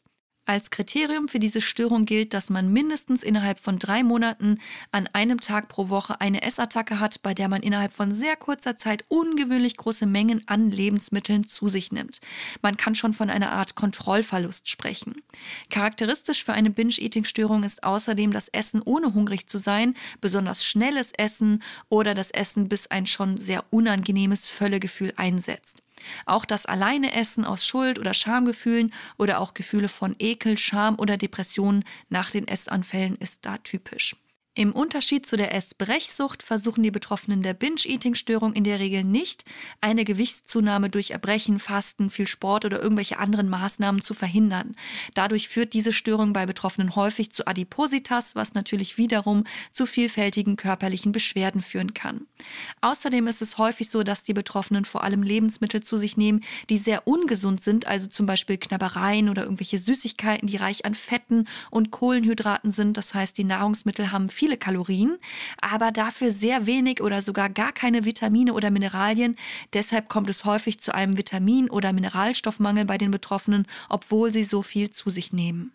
Als 0.48 0.72
Kriterium 0.72 1.28
für 1.28 1.40
diese 1.40 1.60
Störung 1.60 2.06
gilt, 2.06 2.34
dass 2.34 2.50
man 2.50 2.72
mindestens 2.72 3.22
innerhalb 3.22 3.60
von 3.60 3.80
drei 3.80 4.02
Monaten 4.02 4.60
an 4.94 5.10
einem 5.12 5.42
Tag 5.42 5.68
pro 5.68 5.90
Woche 5.90 6.22
eine 6.22 6.42
Essattacke 6.42 7.02
hat, 7.02 7.22
bei 7.22 7.34
der 7.34 7.50
man 7.50 7.62
innerhalb 7.62 7.92
von 7.92 8.14
sehr 8.14 8.38
kurzer 8.38 8.78
Zeit 8.78 9.04
ungewöhnlich 9.10 9.76
große 9.76 10.06
Mengen 10.06 10.44
an 10.48 10.72
Lebensmitteln 10.72 11.46
zu 11.46 11.68
sich 11.68 11.92
nimmt. 11.92 12.22
Man 12.62 12.78
kann 12.78 12.96
schon 12.96 13.12
von 13.12 13.30
einer 13.30 13.52
Art 13.52 13.76
Kontrollverlust 13.76 14.70
sprechen. 14.70 15.22
Charakteristisch 15.70 16.46
für 16.46 16.54
eine 16.54 16.70
Binge-Eating-Störung 16.70 17.64
ist 17.64 17.84
außerdem 17.84 18.32
das 18.32 18.48
Essen 18.48 18.82
ohne 18.82 19.14
hungrig 19.14 19.48
zu 19.48 19.58
sein, 19.58 19.96
besonders 20.22 20.64
schnelles 20.64 21.12
Essen 21.12 21.62
oder 21.90 22.16
das 22.16 22.32
Essen, 22.32 22.70
bis 22.70 22.88
ein 22.88 23.06
schon 23.06 23.38
sehr 23.38 23.66
unangenehmes 23.70 24.50
Völlegefühl 24.50 25.12
einsetzt. 25.18 25.84
Auch 26.26 26.46
das 26.46 26.66
alleine 26.66 27.14
Essen 27.14 27.46
aus 27.46 27.66
Schuld- 27.66 28.00
oder 28.00 28.14
Schamgefühlen 28.14 28.94
oder 29.18 29.40
auch 29.40 29.54
Gefühle 29.54 29.88
von 29.88 30.16
Ekel, 30.20 30.58
Scham 30.58 30.96
oder 31.00 31.18
Depressionen 31.18 31.84
nach 32.10 32.32
den 32.32 32.48
Essanfällen 32.48 33.16
ist 33.18 33.46
da 33.46 33.58
typisch. 33.58 34.16
Im 34.58 34.72
Unterschied 34.72 35.28
zu 35.28 35.38
der 35.38 35.54
Essbrechsucht 35.54 36.42
versuchen 36.42 36.82
die 36.82 36.90
Betroffenen 36.90 37.44
der 37.44 37.54
Binge-Eating-Störung 37.54 38.54
in 38.54 38.64
der 38.64 38.80
Regel 38.80 39.04
nicht, 39.04 39.46
eine 39.82 40.04
Gewichtszunahme 40.04 40.90
durch 40.90 41.12
Erbrechen, 41.12 41.60
Fasten, 41.60 42.10
viel 42.10 42.26
Sport 42.26 42.66
oder 42.66 42.82
irgendwelche 42.82 43.20
anderen 43.20 43.50
Maßnahmen 43.50 44.02
zu 44.02 44.16
verhindern. 44.16 44.76
Dadurch 45.14 45.48
führt 45.48 45.74
diese 45.74 45.94
Störung 45.94 46.34
bei 46.34 46.48
Betroffenen 46.48 46.96
häufig 46.96 47.30
zu 47.30 47.46
Adipositas, 47.46 48.34
was 48.34 48.56
natürlich 48.56 48.98
wiederum 48.98 49.44
zu 49.72 49.86
vielfältigen 49.86 50.56
körperlichen 50.56 51.12
Beschwerden 51.12 51.62
führen 51.62 51.94
kann. 51.94 52.26
Außerdem 52.82 53.28
ist 53.28 53.44
es 53.44 53.60
häufig 53.60 53.92
so, 53.92 54.02
dass 54.02 54.24
die 54.24 54.34
Betroffenen 54.34 54.86
vor 54.86 55.04
allem 55.04 55.22
Lebensmittel 55.22 55.84
zu 55.84 55.98
sich 55.98 56.18
nehmen, 56.18 56.44
die 56.72 56.78
sehr 56.78 57.08
ungesund 57.08 57.62
sind, 57.62 57.86
also 57.86 58.08
zum 58.08 58.26
Beispiel 58.26 58.58
Knabbereien 58.58 59.30
oder 59.30 59.44
irgendwelche 59.44 59.78
Süßigkeiten, 59.78 60.48
die 60.48 60.58
reich 60.58 60.84
an 60.84 60.96
Fetten 60.96 61.48
und 61.70 61.92
Kohlenhydraten 61.92 62.72
sind. 62.72 62.98
Das 62.98 63.14
heißt, 63.14 63.38
die 63.38 63.44
Nahrungsmittel 63.44 64.12
haben 64.12 64.30
viel 64.30 64.47
viele 64.48 64.58
Kalorien, 64.58 65.18
aber 65.62 65.92
dafür 65.92 66.32
sehr 66.32 66.66
wenig 66.66 67.02
oder 67.02 67.22
sogar 67.22 67.50
gar 67.50 67.74
keine 67.74 68.06
Vitamine 68.06 68.54
oder 68.54 68.72
Mineralien. 68.72 69.36
Deshalb 69.74 70.08
kommt 70.08 70.30
es 70.30 70.46
häufig 70.46 70.80
zu 70.80 70.96
einem 70.96 71.18
Vitamin- 71.18 71.70
oder 71.70 71.92
Mineralstoffmangel 71.92 72.86
bei 72.86 72.98
den 72.98 73.12
Betroffenen, 73.12 73.68
obwohl 73.90 74.32
sie 74.32 74.46
so 74.46 74.62
viel 74.62 74.90
zu 74.90 75.10
sich 75.10 75.34
nehmen. 75.34 75.74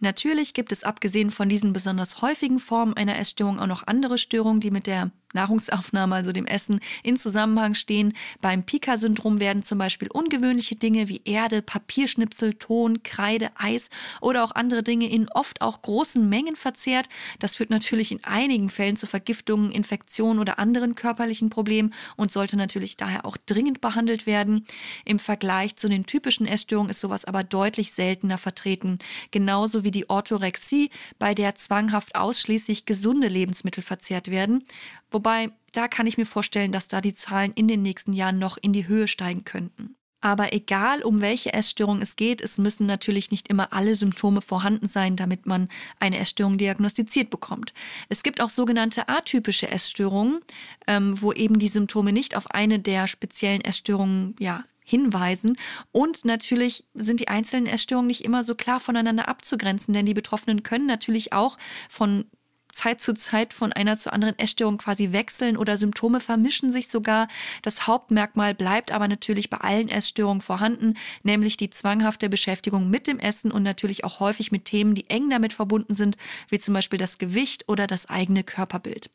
Natürlich 0.00 0.52
gibt 0.52 0.72
es 0.72 0.82
abgesehen 0.82 1.30
von 1.30 1.48
diesen 1.48 1.72
besonders 1.72 2.20
häufigen 2.20 2.58
Formen 2.58 2.94
einer 2.94 3.16
Essstörung 3.16 3.60
auch 3.60 3.66
noch 3.66 3.86
andere 3.86 4.18
Störungen, 4.18 4.60
die 4.60 4.72
mit 4.72 4.88
der 4.88 5.12
Nahrungsaufnahme, 5.34 6.14
also 6.14 6.32
dem 6.32 6.46
Essen, 6.46 6.80
in 7.02 7.16
Zusammenhang 7.16 7.74
stehen. 7.74 8.14
Beim 8.40 8.64
Pika-Syndrom 8.64 9.40
werden 9.40 9.62
zum 9.62 9.78
Beispiel 9.78 10.08
ungewöhnliche 10.10 10.76
Dinge 10.76 11.08
wie 11.08 11.22
Erde, 11.24 11.62
Papierschnipsel, 11.62 12.54
Ton, 12.54 13.02
Kreide, 13.02 13.50
Eis 13.56 13.88
oder 14.20 14.44
auch 14.44 14.52
andere 14.52 14.82
Dinge 14.82 15.08
in 15.08 15.28
oft 15.30 15.60
auch 15.60 15.82
großen 15.82 16.28
Mengen 16.28 16.56
verzehrt. 16.56 17.08
Das 17.38 17.56
führt 17.56 17.70
natürlich 17.70 18.12
in 18.12 18.24
einigen 18.24 18.68
Fällen 18.68 18.96
zu 18.96 19.06
Vergiftungen, 19.06 19.70
Infektionen 19.70 20.40
oder 20.40 20.58
anderen 20.58 20.94
körperlichen 20.94 21.50
Problemen 21.50 21.92
und 22.16 22.32
sollte 22.32 22.56
natürlich 22.56 22.96
daher 22.96 23.24
auch 23.24 23.36
dringend 23.36 23.80
behandelt 23.80 24.26
werden. 24.26 24.66
Im 25.04 25.18
Vergleich 25.18 25.76
zu 25.76 25.88
den 25.88 26.06
typischen 26.06 26.46
Essstörungen 26.46 26.90
ist 26.90 27.00
sowas 27.00 27.24
aber 27.24 27.44
deutlich 27.44 27.92
seltener 27.92 28.38
vertreten. 28.38 28.98
Genauso 29.30 29.84
wie 29.84 29.90
die 29.90 30.08
Orthorexie, 30.08 30.90
bei 31.18 31.34
der 31.34 31.54
zwanghaft 31.54 32.14
ausschließlich 32.14 32.86
gesunde 32.86 33.28
Lebensmittel 33.28 33.82
verzehrt 33.82 34.30
werden. 34.30 34.64
Wobei, 35.10 35.50
da 35.72 35.88
kann 35.88 36.06
ich 36.06 36.18
mir 36.18 36.26
vorstellen, 36.26 36.72
dass 36.72 36.88
da 36.88 37.00
die 37.00 37.14
Zahlen 37.14 37.52
in 37.54 37.68
den 37.68 37.82
nächsten 37.82 38.12
Jahren 38.12 38.38
noch 38.38 38.56
in 38.60 38.72
die 38.72 38.88
Höhe 38.88 39.08
steigen 39.08 39.44
könnten. 39.44 39.96
Aber 40.20 40.52
egal, 40.52 41.02
um 41.02 41.20
welche 41.20 41.52
Essstörung 41.52 42.00
es 42.00 42.16
geht, 42.16 42.40
es 42.40 42.58
müssen 42.58 42.86
natürlich 42.86 43.30
nicht 43.30 43.48
immer 43.48 43.72
alle 43.72 43.94
Symptome 43.94 44.40
vorhanden 44.40 44.88
sein, 44.88 45.14
damit 45.14 45.46
man 45.46 45.68
eine 46.00 46.18
Essstörung 46.18 46.58
diagnostiziert 46.58 47.30
bekommt. 47.30 47.74
Es 48.08 48.22
gibt 48.22 48.40
auch 48.40 48.50
sogenannte 48.50 49.08
atypische 49.08 49.70
Essstörungen, 49.70 50.40
ähm, 50.86 51.20
wo 51.20 51.32
eben 51.32 51.58
die 51.58 51.68
Symptome 51.68 52.12
nicht 52.12 52.36
auf 52.36 52.50
eine 52.50 52.80
der 52.80 53.06
speziellen 53.06 53.60
Essstörungen 53.60 54.34
ja, 54.40 54.64
hinweisen. 54.84 55.58
Und 55.92 56.24
natürlich 56.24 56.86
sind 56.94 57.20
die 57.20 57.28
einzelnen 57.28 57.66
Essstörungen 57.66 58.06
nicht 58.06 58.24
immer 58.24 58.42
so 58.42 58.54
klar 58.54 58.80
voneinander 58.80 59.28
abzugrenzen, 59.28 59.92
denn 59.92 60.06
die 60.06 60.14
Betroffenen 60.14 60.62
können 60.62 60.86
natürlich 60.86 61.32
auch 61.32 61.58
von 61.88 62.24
Zeit 62.76 63.00
zu 63.00 63.14
Zeit 63.14 63.54
von 63.54 63.72
einer 63.72 63.96
zur 63.96 64.12
anderen 64.12 64.38
Essstörung 64.38 64.78
quasi 64.78 65.12
wechseln 65.12 65.56
oder 65.56 65.76
Symptome 65.76 66.20
vermischen 66.20 66.70
sich 66.70 66.88
sogar. 66.88 67.26
Das 67.62 67.86
Hauptmerkmal 67.86 68.54
bleibt 68.54 68.92
aber 68.92 69.08
natürlich 69.08 69.50
bei 69.50 69.58
allen 69.58 69.88
Essstörungen 69.88 70.42
vorhanden, 70.42 70.94
nämlich 71.22 71.56
die 71.56 71.70
zwanghafte 71.70 72.28
Beschäftigung 72.28 72.90
mit 72.90 73.06
dem 73.06 73.18
Essen 73.18 73.50
und 73.50 73.62
natürlich 73.62 74.04
auch 74.04 74.20
häufig 74.20 74.52
mit 74.52 74.66
Themen, 74.66 74.94
die 74.94 75.08
eng 75.08 75.30
damit 75.30 75.54
verbunden 75.54 75.94
sind, 75.94 76.16
wie 76.50 76.58
zum 76.58 76.74
Beispiel 76.74 76.98
das 76.98 77.18
Gewicht 77.18 77.64
oder 77.68 77.86
das 77.86 78.08
eigene 78.08 78.44
Körperbild. 78.44 79.10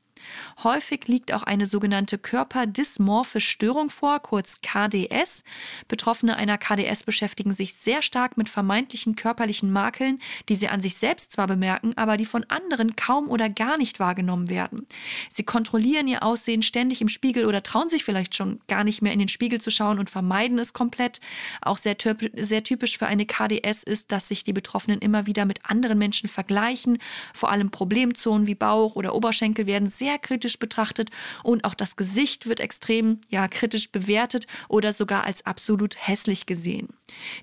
Häufig 0.63 1.08
liegt 1.08 1.34
auch 1.34 1.44
eine 1.44 1.66
sogenannte 1.66 2.18
körperdysmorphe 2.18 3.42
Störung 3.42 3.90
vor, 3.90 4.20
kurz 4.20 4.62
KDS. 4.62 5.44
Betroffene 5.88 6.36
einer 6.36 6.58
KDS 6.58 7.04
beschäftigen 7.04 7.54
sich 7.54 7.74
sehr 7.74 8.01
stark 8.01 8.38
mit 8.38 8.50
vermeintlichen 8.50 9.16
körperlichen 9.16 9.72
Makeln, 9.72 10.20
die 10.50 10.56
sie 10.56 10.68
an 10.68 10.82
sich 10.82 10.96
selbst 10.98 11.32
zwar 11.32 11.48
bemerken, 11.48 11.98
aber 11.98 12.18
die 12.18 12.25
von 12.25 12.44
anderen 12.46 12.96
kaum 12.96 13.30
oder 13.30 13.50
gar 13.50 13.78
nicht 13.78 14.00
wahrgenommen 14.00 14.50
werden. 14.50 14.86
Sie 15.30 15.44
kontrollieren 15.44 16.08
ihr 16.08 16.24
Aussehen 16.24 16.62
ständig 16.62 17.01
im 17.01 17.08
Spiegel 17.08 17.46
oder 17.46 17.63
trauen 17.63 17.90
sich 17.90 18.04
vielleicht 18.04 18.36
schon 18.36 18.60
gar 18.68 18.84
nicht 18.84 19.01
mehr 19.01 19.13
in 19.13 19.20
den 19.20 19.28
Spiegel 19.28 19.62
zu 19.62 19.72
schauen 19.72 20.00
und 20.00 20.10
vermeiden 20.10 20.60
es 20.60 20.74
komplett. 20.74 21.20
Auch 21.62 21.78
sehr, 21.78 21.96
sehr 22.36 22.63
typisch 22.63 22.98
für 22.98 23.08
eine 23.08 23.25
KDS 23.25 23.84
ist, 23.84 24.12
dass 24.12 24.28
sich 24.28 24.44
die 24.44 24.54
Betroffenen 24.54 25.00
immer 25.00 25.25
wieder 25.25 25.46
mit 25.46 25.60
anderen 25.66 25.98
Menschen 25.98 26.30
vergleichen. 26.30 26.98
Vor 27.34 27.51
allem 27.51 27.70
Problemzonen 27.70 28.48
wie 28.48 28.56
Bauch 28.56 28.96
oder 28.96 29.16
Oberschenkel 29.16 29.66
werden 29.66 29.88
sehr 29.88 30.11
sehr 30.12 30.20
kritisch 30.20 30.60
betrachtet 30.60 31.10
und 31.41 31.63
auch 31.63 31.74
das 31.74 31.96
Gesicht 31.96 32.46
wird 32.46 32.60
extrem 32.60 33.22
ja, 33.30 33.48
kritisch 33.48 33.94
bewertet 33.94 34.46
oder 34.68 34.91
sogar 34.91 35.24
als 35.24 35.46
absolut 35.46 35.96
hässlich 35.98 36.46
gesehen. 36.46 36.89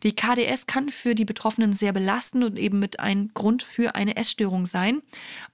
Die 0.02 0.14
KDS 0.14 0.66
kann 0.66 0.90
für 0.90 1.14
die 1.14 1.24
Betroffenen 1.24 1.72
sehr 1.72 1.94
belastend 1.94 2.44
und 2.44 2.58
eben 2.58 2.78
mit 2.78 3.00
ein 3.00 3.30
Grund 3.32 3.62
für 3.62 3.94
eine 3.94 4.16
Essstörung 4.16 4.66
sein. 4.66 5.00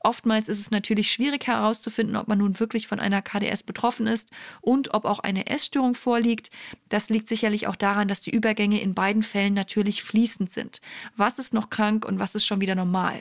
Oftmals 0.01 0.49
ist 0.49 0.59
es 0.59 0.73
natürlich 0.73 1.13
schwierig 1.13 1.47
herauszufinden, 1.47 2.17
ob 2.17 2.27
man 2.27 2.39
nun 2.39 2.59
wirklich 2.59 2.89
von 2.89 2.99
einer 2.99 3.23
KDS 3.23 3.63
betroffen 3.63 4.09
ist 4.09 4.31
und 4.61 4.93
ob 4.93 5.05
auch 5.05 5.21
eine 5.21 5.47
Essstörung 5.47 5.95
vorliegt. 5.95 6.51
Das 6.89 7.11
liegt 7.11 7.29
sicherlich 7.29 7.69
auch 7.69 7.77
daran, 7.77 8.09
dass 8.09 8.23
die 8.23 8.35
Übergänge 8.35 8.81
in 8.81 8.93
beiden 8.93 9.23
Fällen 9.23 9.55
natürlich 9.55 10.03
fließend 10.03 10.51
sind. 10.51 10.81
Was 11.17 11.39
ist 11.39 11.55
noch 11.55 11.71
krank 11.71 12.05
und 12.05 12.19
was 12.19 12.35
ist 12.35 12.45
schon 12.45 12.61
wieder 12.61 12.75
normal? 12.75 13.21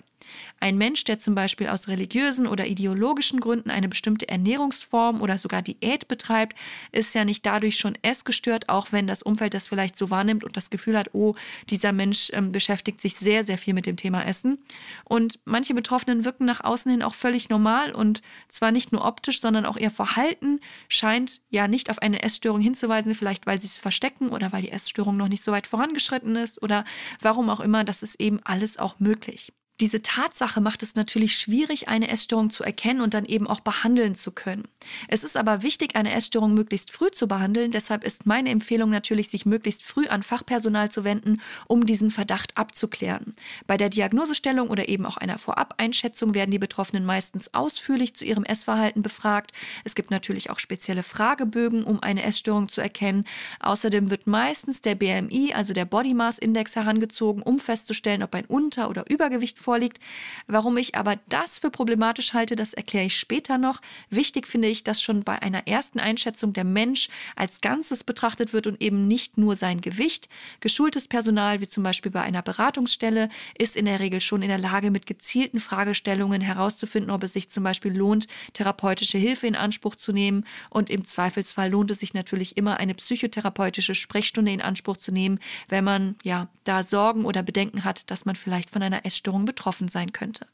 Ein 0.60 0.78
Mensch, 0.78 1.04
der 1.04 1.20
zum 1.20 1.36
Beispiel 1.36 1.68
aus 1.68 1.88
religiösen 1.88 2.48
oder 2.48 2.68
ideologischen 2.68 3.40
Gründen 3.40 3.70
eine 3.70 3.90
bestimmte 3.90 4.30
Ernährungsform 4.30 5.22
oder 5.22 5.38
sogar 5.38 5.62
Diät 5.62 6.08
betreibt, 6.08 6.58
ist 6.92 7.14
ja 7.16 7.26
nicht 7.26 7.46
dadurch 7.46 7.78
schon 7.78 7.98
essgestört, 8.02 8.70
auch 8.70 8.92
wenn 8.92 9.08
das 9.08 9.24
Umfeld 9.24 9.54
das 9.54 9.68
vielleicht 9.68 9.98
so 9.98 10.10
wahrnimmt 10.10 10.44
und 10.44 10.56
das 10.56 10.70
Gefühl 10.70 10.98
hat, 10.98 11.10
oh, 11.14 11.36
dieser 11.70 11.92
Mensch 11.92 12.30
ähm, 12.34 12.52
beschäftigt 12.52 13.02
sich 13.02 13.16
sehr, 13.16 13.44
sehr 13.44 13.58
viel 13.58 13.74
mit 13.74 13.86
dem 13.86 13.98
Thema 13.98 14.26
Essen. 14.26 14.60
Und 15.04 15.40
manche 15.46 15.74
Betroffenen 15.74 16.26
wirken 16.26 16.46
nach 16.46 16.64
außen 16.64 16.92
hin 16.92 17.04
auch 17.04 17.14
völlig 17.14 17.50
normal 17.50 17.92
und 17.94 18.22
zwar 18.48 18.72
nicht 18.72 18.92
nur 18.92 19.06
optisch, 19.06 19.42
sondern 19.42 19.66
auch 19.66 19.78
ihr 19.78 19.92
Verhalten 19.92 20.60
scheint 20.88 21.42
ja 21.50 21.68
nicht 21.68 21.90
auf 21.90 22.00
eine 22.00 22.24
Essstörung 22.24 22.62
hinzuweisen, 22.62 23.16
vielleicht 23.16 23.46
weil 23.46 23.60
sie 23.60 23.68
es 23.68 23.80
verstecken 23.80 24.30
oder 24.30 24.52
weil 24.52 24.62
die 24.62 24.72
Essstörung 24.72 25.18
noch 25.18 25.28
nicht 25.28 25.44
so 25.44 25.52
weit 25.52 25.68
vorangeschritten 25.68 26.36
ist 26.36 26.62
oder 26.62 26.86
warum 27.22 27.50
auch 27.50 27.60
immer, 27.60 27.84
das 27.84 28.04
ist 28.04 28.20
eben 28.20 28.40
alles 28.44 28.78
auch 28.78 29.00
möglich. 29.00 29.54
Diese 29.80 30.04
Tatsache 30.04 30.62
macht 30.62 30.84
es 30.84 30.94
natürlich 30.94 31.36
schwierig, 31.36 31.88
eine 31.88 32.08
Essstörung 32.08 32.52
zu 32.52 32.64
erkennen 32.64 33.02
und 33.02 33.16
dann 33.16 33.26
eben 33.26 33.48
auch 33.48 33.60
behandeln 33.60 34.14
zu 34.14 34.32
können. 34.32 34.68
Es 35.08 35.24
ist 35.24 35.36
aber 35.36 35.64
wichtig, 35.64 35.96
eine 35.96 36.14
Essstörung 36.14 36.54
möglichst 36.54 36.92
früh 36.92 37.10
zu 37.10 37.28
behandeln. 37.28 37.72
Deshalb 37.72 38.04
ist 38.04 38.28
meine 38.28 38.52
Empfehlung 38.52 38.92
natürlich, 38.92 39.30
sich 39.30 39.48
möglichst 39.48 39.82
früh 39.82 40.06
an 40.08 40.22
Fachpersonal 40.22 40.92
zu 40.92 41.04
wenden, 41.04 41.42
um 41.68 41.88
diesen 41.88 42.12
Verdacht 42.12 42.56
abzuklären. 42.56 43.34
Bei 43.66 43.76
der 43.76 43.90
Diagnosestellung 43.90 44.70
oder 44.70 44.90
eben 44.90 45.08
auch 45.08 45.18
einer 45.18 45.40
Vorab-Einschätzung 45.40 46.36
werden 46.36 46.52
die 46.52 46.60
Betroffenen 46.60 47.04
meistens 47.04 47.52
ausführlich 47.56 48.16
zu 48.16 48.26
ihrem 48.26 48.44
Essverhalten 48.44 49.02
befragt. 49.02 49.54
Es 49.84 49.96
gibt 49.96 50.12
natürlich 50.12 50.52
auch 50.52 50.60
spezielle 50.60 51.02
Fragebögen, 51.02 51.84
um 51.84 52.00
eine 52.04 52.22
Essstörung 52.22 52.70
zu 52.70 52.80
erkennen. 52.80 53.26
Außerdem 53.60 54.12
wird 54.12 54.28
meistens 54.28 54.82
der 54.82 54.94
BMI, 54.94 55.54
also 55.56 55.74
der 55.74 55.86
Body 55.86 56.14
Mass 56.14 56.38
Index, 56.38 56.76
herangezogen, 56.76 57.42
um 57.42 57.58
festzustellen, 57.58 58.22
ob 58.22 58.36
ein 58.36 58.46
Unter- 58.46 58.92
oder 58.92 59.10
Übergewicht 59.10 59.63
vorliegt. 59.64 60.00
Warum 60.48 60.78
ich 60.78 60.96
aber 60.96 61.18
das 61.30 61.60
für 61.60 61.72
problematisch 61.72 62.34
halte, 62.34 62.56
das 62.56 62.74
erkläre 62.74 63.06
ich 63.06 63.18
später 63.18 63.58
noch. 63.58 63.82
Wichtig 64.10 64.48
finde 64.48 64.68
ich, 64.68 64.84
dass 64.84 65.02
schon 65.02 65.24
bei 65.24 65.42
einer 65.42 65.68
ersten 65.68 66.00
Einschätzung 66.00 66.54
der 66.54 66.66
Mensch 66.66 67.08
als 67.36 67.62
Ganzes 67.62 68.04
betrachtet 68.04 68.54
wird 68.54 68.68
und 68.68 68.82
eben 68.82 69.08
nicht 69.08 69.38
nur 69.38 69.56
sein 69.56 69.82
Gewicht. 69.82 70.30
Geschultes 70.60 71.08
Personal, 71.08 71.62
wie 71.62 71.68
zum 71.68 71.84
Beispiel 71.84 72.12
bei 72.12 72.22
einer 72.22 72.42
Beratungsstelle, 72.42 73.30
ist 73.58 73.76
in 73.76 73.86
der 73.86 74.00
Regel 74.00 74.22
schon 74.22 74.42
in 74.42 74.50
der 74.50 74.58
Lage, 74.58 74.92
mit 74.92 75.08
gezielten 75.08 75.60
Fragestellungen 75.60 76.42
herauszufinden, 76.42 77.12
ob 77.12 77.24
es 77.24 77.34
sich 77.34 77.50
zum 77.50 77.64
Beispiel 77.64 77.96
lohnt, 77.96 78.28
therapeutische 78.54 79.18
Hilfe 79.18 79.48
in 79.48 79.56
Anspruch 79.56 79.96
zu 79.96 80.12
nehmen. 80.12 80.46
Und 80.70 80.90
im 80.90 81.06
Zweifelsfall 81.06 81.70
lohnt 81.70 81.92
es 81.92 82.00
sich 82.00 82.14
natürlich 82.14 82.58
immer, 82.58 82.78
eine 82.78 82.94
psychotherapeutische 82.94 83.96
Sprechstunde 83.96 84.52
in 84.52 84.62
Anspruch 84.62 84.98
zu 84.98 85.12
nehmen, 85.12 85.40
wenn 85.70 85.84
man 85.84 86.16
ja 86.24 86.50
da 86.64 86.84
Sorgen 86.84 87.26
oder 87.26 87.44
Bedenken 87.44 87.84
hat, 87.84 88.10
dass 88.12 88.26
man 88.26 88.36
vielleicht 88.36 88.70
von 88.70 88.82
einer 88.82 89.06
Essstörung 89.06 89.46
betroffen 89.54 89.88
sein 89.88 90.12
könnte. 90.12 90.48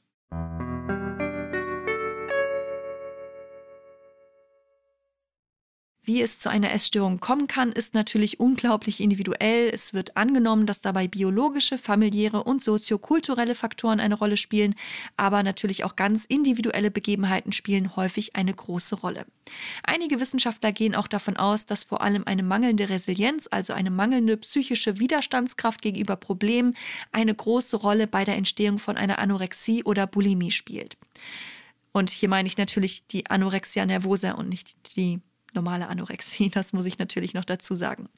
Wie 6.09 6.23
es 6.23 6.39
zu 6.39 6.49
einer 6.49 6.71
Essstörung 6.71 7.19
kommen 7.19 7.45
kann, 7.45 7.71
ist 7.71 7.93
natürlich 7.93 8.39
unglaublich 8.39 8.99
individuell. 8.99 9.69
Es 9.71 9.93
wird 9.93 10.17
angenommen, 10.17 10.65
dass 10.65 10.81
dabei 10.81 11.07
biologische, 11.07 11.77
familiäre 11.77 12.45
und 12.45 12.63
soziokulturelle 12.63 13.53
Faktoren 13.53 13.99
eine 13.99 14.15
Rolle 14.15 14.35
spielen, 14.35 14.73
aber 15.17 15.43
natürlich 15.43 15.83
auch 15.83 15.95
ganz 15.95 16.25
individuelle 16.25 16.89
Begebenheiten 16.89 17.51
spielen 17.51 17.95
häufig 17.95 18.35
eine 18.35 18.51
große 18.51 18.95
Rolle. 18.95 19.27
Einige 19.83 20.19
Wissenschaftler 20.19 20.71
gehen 20.71 20.95
auch 20.95 21.05
davon 21.05 21.37
aus, 21.37 21.67
dass 21.67 21.83
vor 21.83 22.01
allem 22.01 22.23
eine 22.25 22.41
mangelnde 22.41 22.89
Resilienz, 22.89 23.47
also 23.51 23.73
eine 23.73 23.91
mangelnde 23.91 24.37
psychische 24.37 24.97
Widerstandskraft 24.97 25.83
gegenüber 25.83 26.15
Problemen, 26.15 26.73
eine 27.11 27.35
große 27.35 27.77
Rolle 27.77 28.07
bei 28.07 28.25
der 28.25 28.35
Entstehung 28.35 28.79
von 28.79 28.97
einer 28.97 29.19
Anorexie 29.19 29.83
oder 29.83 30.07
Bulimie 30.07 30.49
spielt. 30.49 30.97
Und 31.91 32.09
hier 32.09 32.29
meine 32.29 32.47
ich 32.47 32.57
natürlich 32.57 33.05
die 33.05 33.29
Anorexia 33.29 33.85
nervosa 33.85 34.31
und 34.31 34.49
nicht 34.49 34.95
die 34.95 35.19
normale 35.53 35.87
Anorexie, 35.87 36.49
das 36.53 36.73
muss 36.73 36.85
ich 36.85 36.99
natürlich 36.99 37.33
noch 37.33 37.45
dazu 37.45 37.75
sagen. 37.75 38.09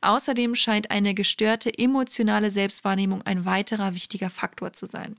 Außerdem 0.00 0.54
scheint 0.54 0.90
eine 0.90 1.14
gestörte 1.14 1.76
emotionale 1.76 2.50
Selbstwahrnehmung 2.50 3.22
ein 3.22 3.44
weiterer 3.44 3.94
wichtiger 3.94 4.30
Faktor 4.30 4.72
zu 4.72 4.86
sein. 4.86 5.16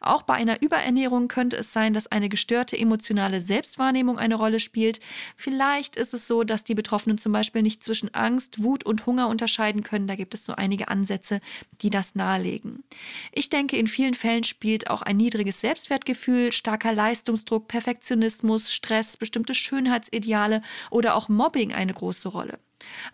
Auch 0.00 0.22
bei 0.22 0.34
einer 0.34 0.60
Überernährung 0.62 1.28
könnte 1.28 1.56
es 1.56 1.72
sein, 1.72 1.92
dass 1.94 2.06
eine 2.06 2.28
gestörte 2.28 2.76
emotionale 2.76 3.40
Selbstwahrnehmung 3.40 4.18
eine 4.18 4.34
Rolle 4.34 4.60
spielt. 4.60 5.00
Vielleicht 5.36 5.96
ist 5.96 6.14
es 6.14 6.26
so, 6.26 6.44
dass 6.44 6.64
die 6.64 6.74
Betroffenen 6.74 7.18
zum 7.18 7.32
Beispiel 7.32 7.62
nicht 7.62 7.84
zwischen 7.84 8.12
Angst, 8.14 8.62
Wut 8.62 8.84
und 8.84 9.06
Hunger 9.06 9.28
unterscheiden 9.28 9.82
können. 9.82 10.06
Da 10.06 10.16
gibt 10.16 10.34
es 10.34 10.44
so 10.44 10.54
einige 10.54 10.88
Ansätze, 10.88 11.40
die 11.80 11.90
das 11.90 12.14
nahelegen. 12.14 12.82
Ich 13.32 13.50
denke, 13.50 13.76
in 13.76 13.86
vielen 13.86 14.14
Fällen 14.14 14.44
spielt 14.44 14.90
auch 14.90 15.02
ein 15.02 15.16
niedriges 15.16 15.60
Selbstwertgefühl, 15.60 16.52
starker 16.52 16.92
Leistungsdruck, 16.92 17.68
Perfektionismus, 17.68 18.72
Stress, 18.72 19.16
bestimmte 19.16 19.54
Schönheitsideale 19.54 20.62
oder 20.92 21.16
auch 21.16 21.28
Mobbing 21.28 21.72
eine 21.72 21.94
große 21.94 22.28
Rolle. 22.28 22.58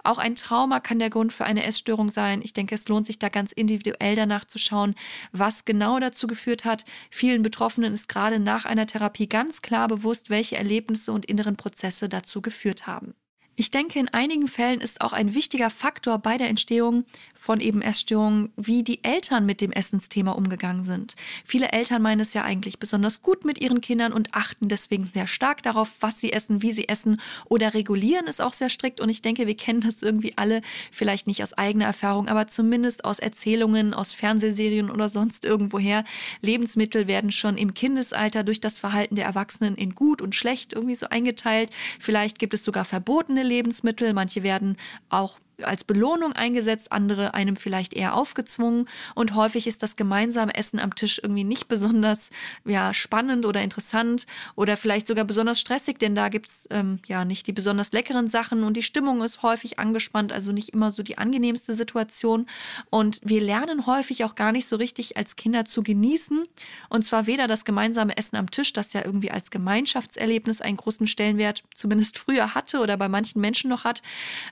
Auch 0.02 0.18
ein 0.18 0.34
Trauma 0.34 0.80
kann 0.80 0.98
der 0.98 1.10
Grund 1.10 1.32
für 1.32 1.44
eine 1.44 1.64
Essstörung 1.64 2.10
sein. 2.10 2.40
Ich 2.42 2.54
denke, 2.54 2.74
es 2.74 2.88
lohnt 2.88 3.06
sich 3.06 3.18
da 3.18 3.28
ganz 3.28 3.52
individuell 3.52 4.16
danach 4.16 4.44
zu 4.44 4.58
schauen, 4.58 4.94
was 5.32 5.64
genau 5.64 6.00
dazu 6.00 6.26
geführt 6.26 6.64
hat. 6.64 6.84
Vielen 7.10 7.42
Betroffenen 7.42 7.92
ist 7.92 8.08
gerade 8.08 8.38
nach 8.40 8.64
einer 8.64 8.86
Therapie 8.86 9.28
ganz 9.28 9.62
klar 9.62 9.88
bewusst, 9.88 10.30
welche 10.30 10.56
Erlebnisse 10.56 11.12
und 11.12 11.26
inneren 11.26 11.56
Prozesse 11.56 12.08
dazu 12.08 12.42
geführt 12.42 12.86
haben. 12.86 13.14
Ich 13.60 13.72
denke, 13.72 13.98
in 13.98 14.08
einigen 14.10 14.46
Fällen 14.46 14.80
ist 14.80 15.00
auch 15.00 15.12
ein 15.12 15.34
wichtiger 15.34 15.68
Faktor 15.68 16.20
bei 16.20 16.38
der 16.38 16.48
Entstehung 16.48 17.04
von 17.34 17.58
eben 17.60 17.82
Essstörungen, 17.82 18.52
wie 18.56 18.84
die 18.84 19.02
Eltern 19.02 19.46
mit 19.46 19.60
dem 19.60 19.72
Essensthema 19.72 20.30
umgegangen 20.30 20.84
sind. 20.84 21.16
Viele 21.44 21.72
Eltern 21.72 22.00
meinen 22.00 22.20
es 22.20 22.34
ja 22.34 22.44
eigentlich 22.44 22.78
besonders 22.78 23.20
gut 23.20 23.44
mit 23.44 23.60
ihren 23.60 23.80
Kindern 23.80 24.12
und 24.12 24.32
achten 24.32 24.68
deswegen 24.68 25.04
sehr 25.04 25.26
stark 25.26 25.64
darauf, 25.64 25.90
was 25.98 26.20
sie 26.20 26.32
essen, 26.32 26.62
wie 26.62 26.70
sie 26.70 26.88
essen 26.88 27.20
oder 27.46 27.74
regulieren 27.74 28.28
es 28.28 28.38
auch 28.38 28.52
sehr 28.52 28.68
strikt. 28.68 29.00
Und 29.00 29.08
ich 29.08 29.22
denke, 29.22 29.48
wir 29.48 29.56
kennen 29.56 29.80
das 29.80 30.02
irgendwie 30.02 30.34
alle, 30.36 30.62
vielleicht 30.92 31.26
nicht 31.26 31.42
aus 31.42 31.54
eigener 31.54 31.86
Erfahrung, 31.86 32.28
aber 32.28 32.46
zumindest 32.46 33.04
aus 33.04 33.18
Erzählungen, 33.18 33.92
aus 33.92 34.12
Fernsehserien 34.12 34.88
oder 34.88 35.08
sonst 35.08 35.44
irgendwoher. 35.44 36.04
Lebensmittel 36.42 37.08
werden 37.08 37.32
schon 37.32 37.58
im 37.58 37.74
Kindesalter 37.74 38.44
durch 38.44 38.60
das 38.60 38.78
Verhalten 38.78 39.16
der 39.16 39.24
Erwachsenen 39.24 39.74
in 39.74 39.96
gut 39.96 40.22
und 40.22 40.36
schlecht 40.36 40.74
irgendwie 40.74 40.94
so 40.94 41.08
eingeteilt. 41.08 41.70
Vielleicht 41.98 42.38
gibt 42.38 42.54
es 42.54 42.62
sogar 42.62 42.84
verbotene 42.84 43.47
Lebensmittel, 43.48 44.12
manche 44.12 44.42
werden 44.42 44.76
auch 45.08 45.38
als 45.62 45.84
Belohnung 45.84 46.32
eingesetzt, 46.32 46.92
andere 46.92 47.34
einem 47.34 47.56
vielleicht 47.56 47.94
eher 47.94 48.14
aufgezwungen. 48.14 48.88
Und 49.14 49.34
häufig 49.34 49.66
ist 49.66 49.82
das 49.82 49.96
gemeinsame 49.96 50.54
Essen 50.54 50.78
am 50.78 50.94
Tisch 50.94 51.20
irgendwie 51.22 51.44
nicht 51.44 51.68
besonders 51.68 52.30
ja, 52.64 52.94
spannend 52.94 53.44
oder 53.44 53.62
interessant 53.62 54.26
oder 54.54 54.76
vielleicht 54.76 55.06
sogar 55.06 55.24
besonders 55.24 55.60
stressig, 55.60 55.98
denn 55.98 56.14
da 56.14 56.28
gibt 56.28 56.48
es 56.48 56.68
ähm, 56.70 57.00
ja 57.06 57.24
nicht 57.24 57.46
die 57.46 57.52
besonders 57.52 57.92
leckeren 57.92 58.28
Sachen 58.28 58.62
und 58.62 58.76
die 58.76 58.82
Stimmung 58.82 59.22
ist 59.22 59.42
häufig 59.42 59.78
angespannt, 59.78 60.32
also 60.32 60.52
nicht 60.52 60.70
immer 60.70 60.90
so 60.90 61.02
die 61.02 61.18
angenehmste 61.18 61.74
Situation. 61.74 62.46
Und 62.90 63.20
wir 63.24 63.40
lernen 63.40 63.86
häufig 63.86 64.24
auch 64.24 64.34
gar 64.34 64.52
nicht 64.52 64.66
so 64.66 64.76
richtig 64.76 65.16
als 65.16 65.36
Kinder 65.36 65.64
zu 65.64 65.82
genießen. 65.82 66.44
Und 66.88 67.04
zwar 67.04 67.26
weder 67.26 67.48
das 67.48 67.64
gemeinsame 67.64 68.16
Essen 68.16 68.36
am 68.36 68.50
Tisch, 68.50 68.72
das 68.72 68.92
ja 68.92 69.04
irgendwie 69.04 69.30
als 69.30 69.50
Gemeinschaftserlebnis 69.50 70.60
einen 70.60 70.76
großen 70.76 71.06
Stellenwert 71.06 71.64
zumindest 71.74 72.18
früher 72.18 72.54
hatte 72.54 72.78
oder 72.80 72.96
bei 72.96 73.08
manchen 73.08 73.40
Menschen 73.40 73.70
noch 73.70 73.84
hat, 73.84 74.02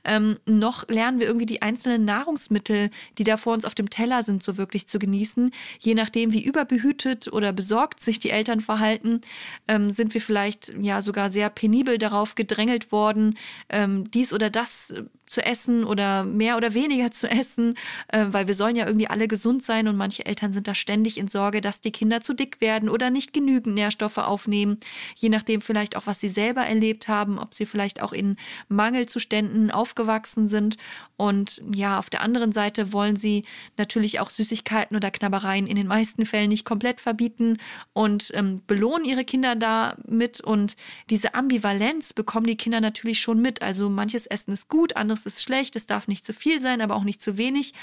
ähm, 0.04 0.38
noch 0.46 0.84
lernen 0.96 1.20
wir 1.20 1.26
irgendwie 1.26 1.46
die 1.46 1.62
einzelnen 1.62 2.04
Nahrungsmittel, 2.04 2.90
die 3.18 3.24
da 3.24 3.36
vor 3.36 3.52
uns 3.52 3.64
auf 3.64 3.74
dem 3.74 3.90
Teller 3.90 4.22
sind, 4.22 4.42
so 4.42 4.56
wirklich 4.56 4.88
zu 4.88 4.98
genießen. 4.98 5.52
Je 5.78 5.94
nachdem, 5.94 6.32
wie 6.32 6.42
überbehütet 6.42 7.30
oder 7.32 7.52
besorgt 7.52 8.00
sich 8.00 8.18
die 8.18 8.30
Eltern 8.30 8.60
verhalten, 8.60 9.20
ähm, 9.68 9.92
sind 9.92 10.14
wir 10.14 10.22
vielleicht 10.22 10.74
ja 10.80 11.02
sogar 11.02 11.30
sehr 11.30 11.50
penibel 11.50 11.98
darauf 11.98 12.34
gedrängelt 12.34 12.90
worden, 12.92 13.36
ähm, 13.68 14.10
dies 14.10 14.32
oder 14.32 14.48
das 14.48 14.94
zu 15.28 15.44
essen 15.44 15.84
oder 15.84 16.24
mehr 16.24 16.56
oder 16.56 16.74
weniger 16.74 17.10
zu 17.10 17.28
essen, 17.28 17.76
äh, 18.08 18.26
weil 18.28 18.46
wir 18.46 18.54
sollen 18.54 18.76
ja 18.76 18.86
irgendwie 18.86 19.08
alle 19.08 19.28
gesund 19.28 19.62
sein 19.62 19.88
und 19.88 19.96
manche 19.96 20.24
Eltern 20.24 20.52
sind 20.52 20.68
da 20.68 20.74
ständig 20.74 21.18
in 21.18 21.28
Sorge, 21.28 21.60
dass 21.60 21.80
die 21.80 21.92
Kinder 21.92 22.20
zu 22.20 22.34
dick 22.34 22.60
werden 22.60 22.88
oder 22.88 23.10
nicht 23.10 23.32
genügend 23.32 23.74
Nährstoffe 23.74 24.18
aufnehmen, 24.18 24.78
je 25.16 25.28
nachdem 25.28 25.60
vielleicht 25.60 25.96
auch, 25.96 26.06
was 26.06 26.20
sie 26.20 26.28
selber 26.28 26.62
erlebt 26.62 27.08
haben, 27.08 27.38
ob 27.38 27.54
sie 27.54 27.66
vielleicht 27.66 28.02
auch 28.02 28.12
in 28.12 28.36
Mangelzuständen 28.68 29.70
aufgewachsen 29.70 30.48
sind. 30.48 30.76
Und 31.16 31.62
ja, 31.74 31.98
auf 31.98 32.10
der 32.10 32.20
anderen 32.20 32.52
Seite 32.52 32.92
wollen 32.92 33.16
sie 33.16 33.44
natürlich 33.76 34.20
auch 34.20 34.30
Süßigkeiten 34.30 34.96
oder 34.96 35.10
Knabbereien 35.10 35.66
in 35.66 35.76
den 35.76 35.86
meisten 35.86 36.26
Fällen 36.26 36.50
nicht 36.50 36.64
komplett 36.64 37.00
verbieten 37.00 37.58
und 37.94 38.30
ähm, 38.34 38.62
belohnen 38.66 39.04
ihre 39.04 39.24
Kinder 39.24 39.56
damit. 39.56 40.40
Und 40.40 40.76
diese 41.08 41.34
Ambivalenz 41.34 42.12
bekommen 42.12 42.46
die 42.46 42.56
Kinder 42.56 42.80
natürlich 42.80 43.20
schon 43.20 43.40
mit. 43.40 43.62
Also 43.62 43.88
manches 43.88 44.26
Essen 44.26 44.52
ist 44.52 44.68
gut, 44.68 44.94
anderes 44.96 45.15
anderes 45.16 45.26
ist 45.26 45.42
schlecht, 45.42 45.76
es 45.76 45.86
darf 45.86 46.08
nicht 46.08 46.24
zu 46.24 46.32
viel 46.32 46.60
sein, 46.60 46.80
aber 46.80 46.94
auch 46.94 47.04
nicht 47.04 47.22
zu 47.22 47.36
wenig. 47.36 47.74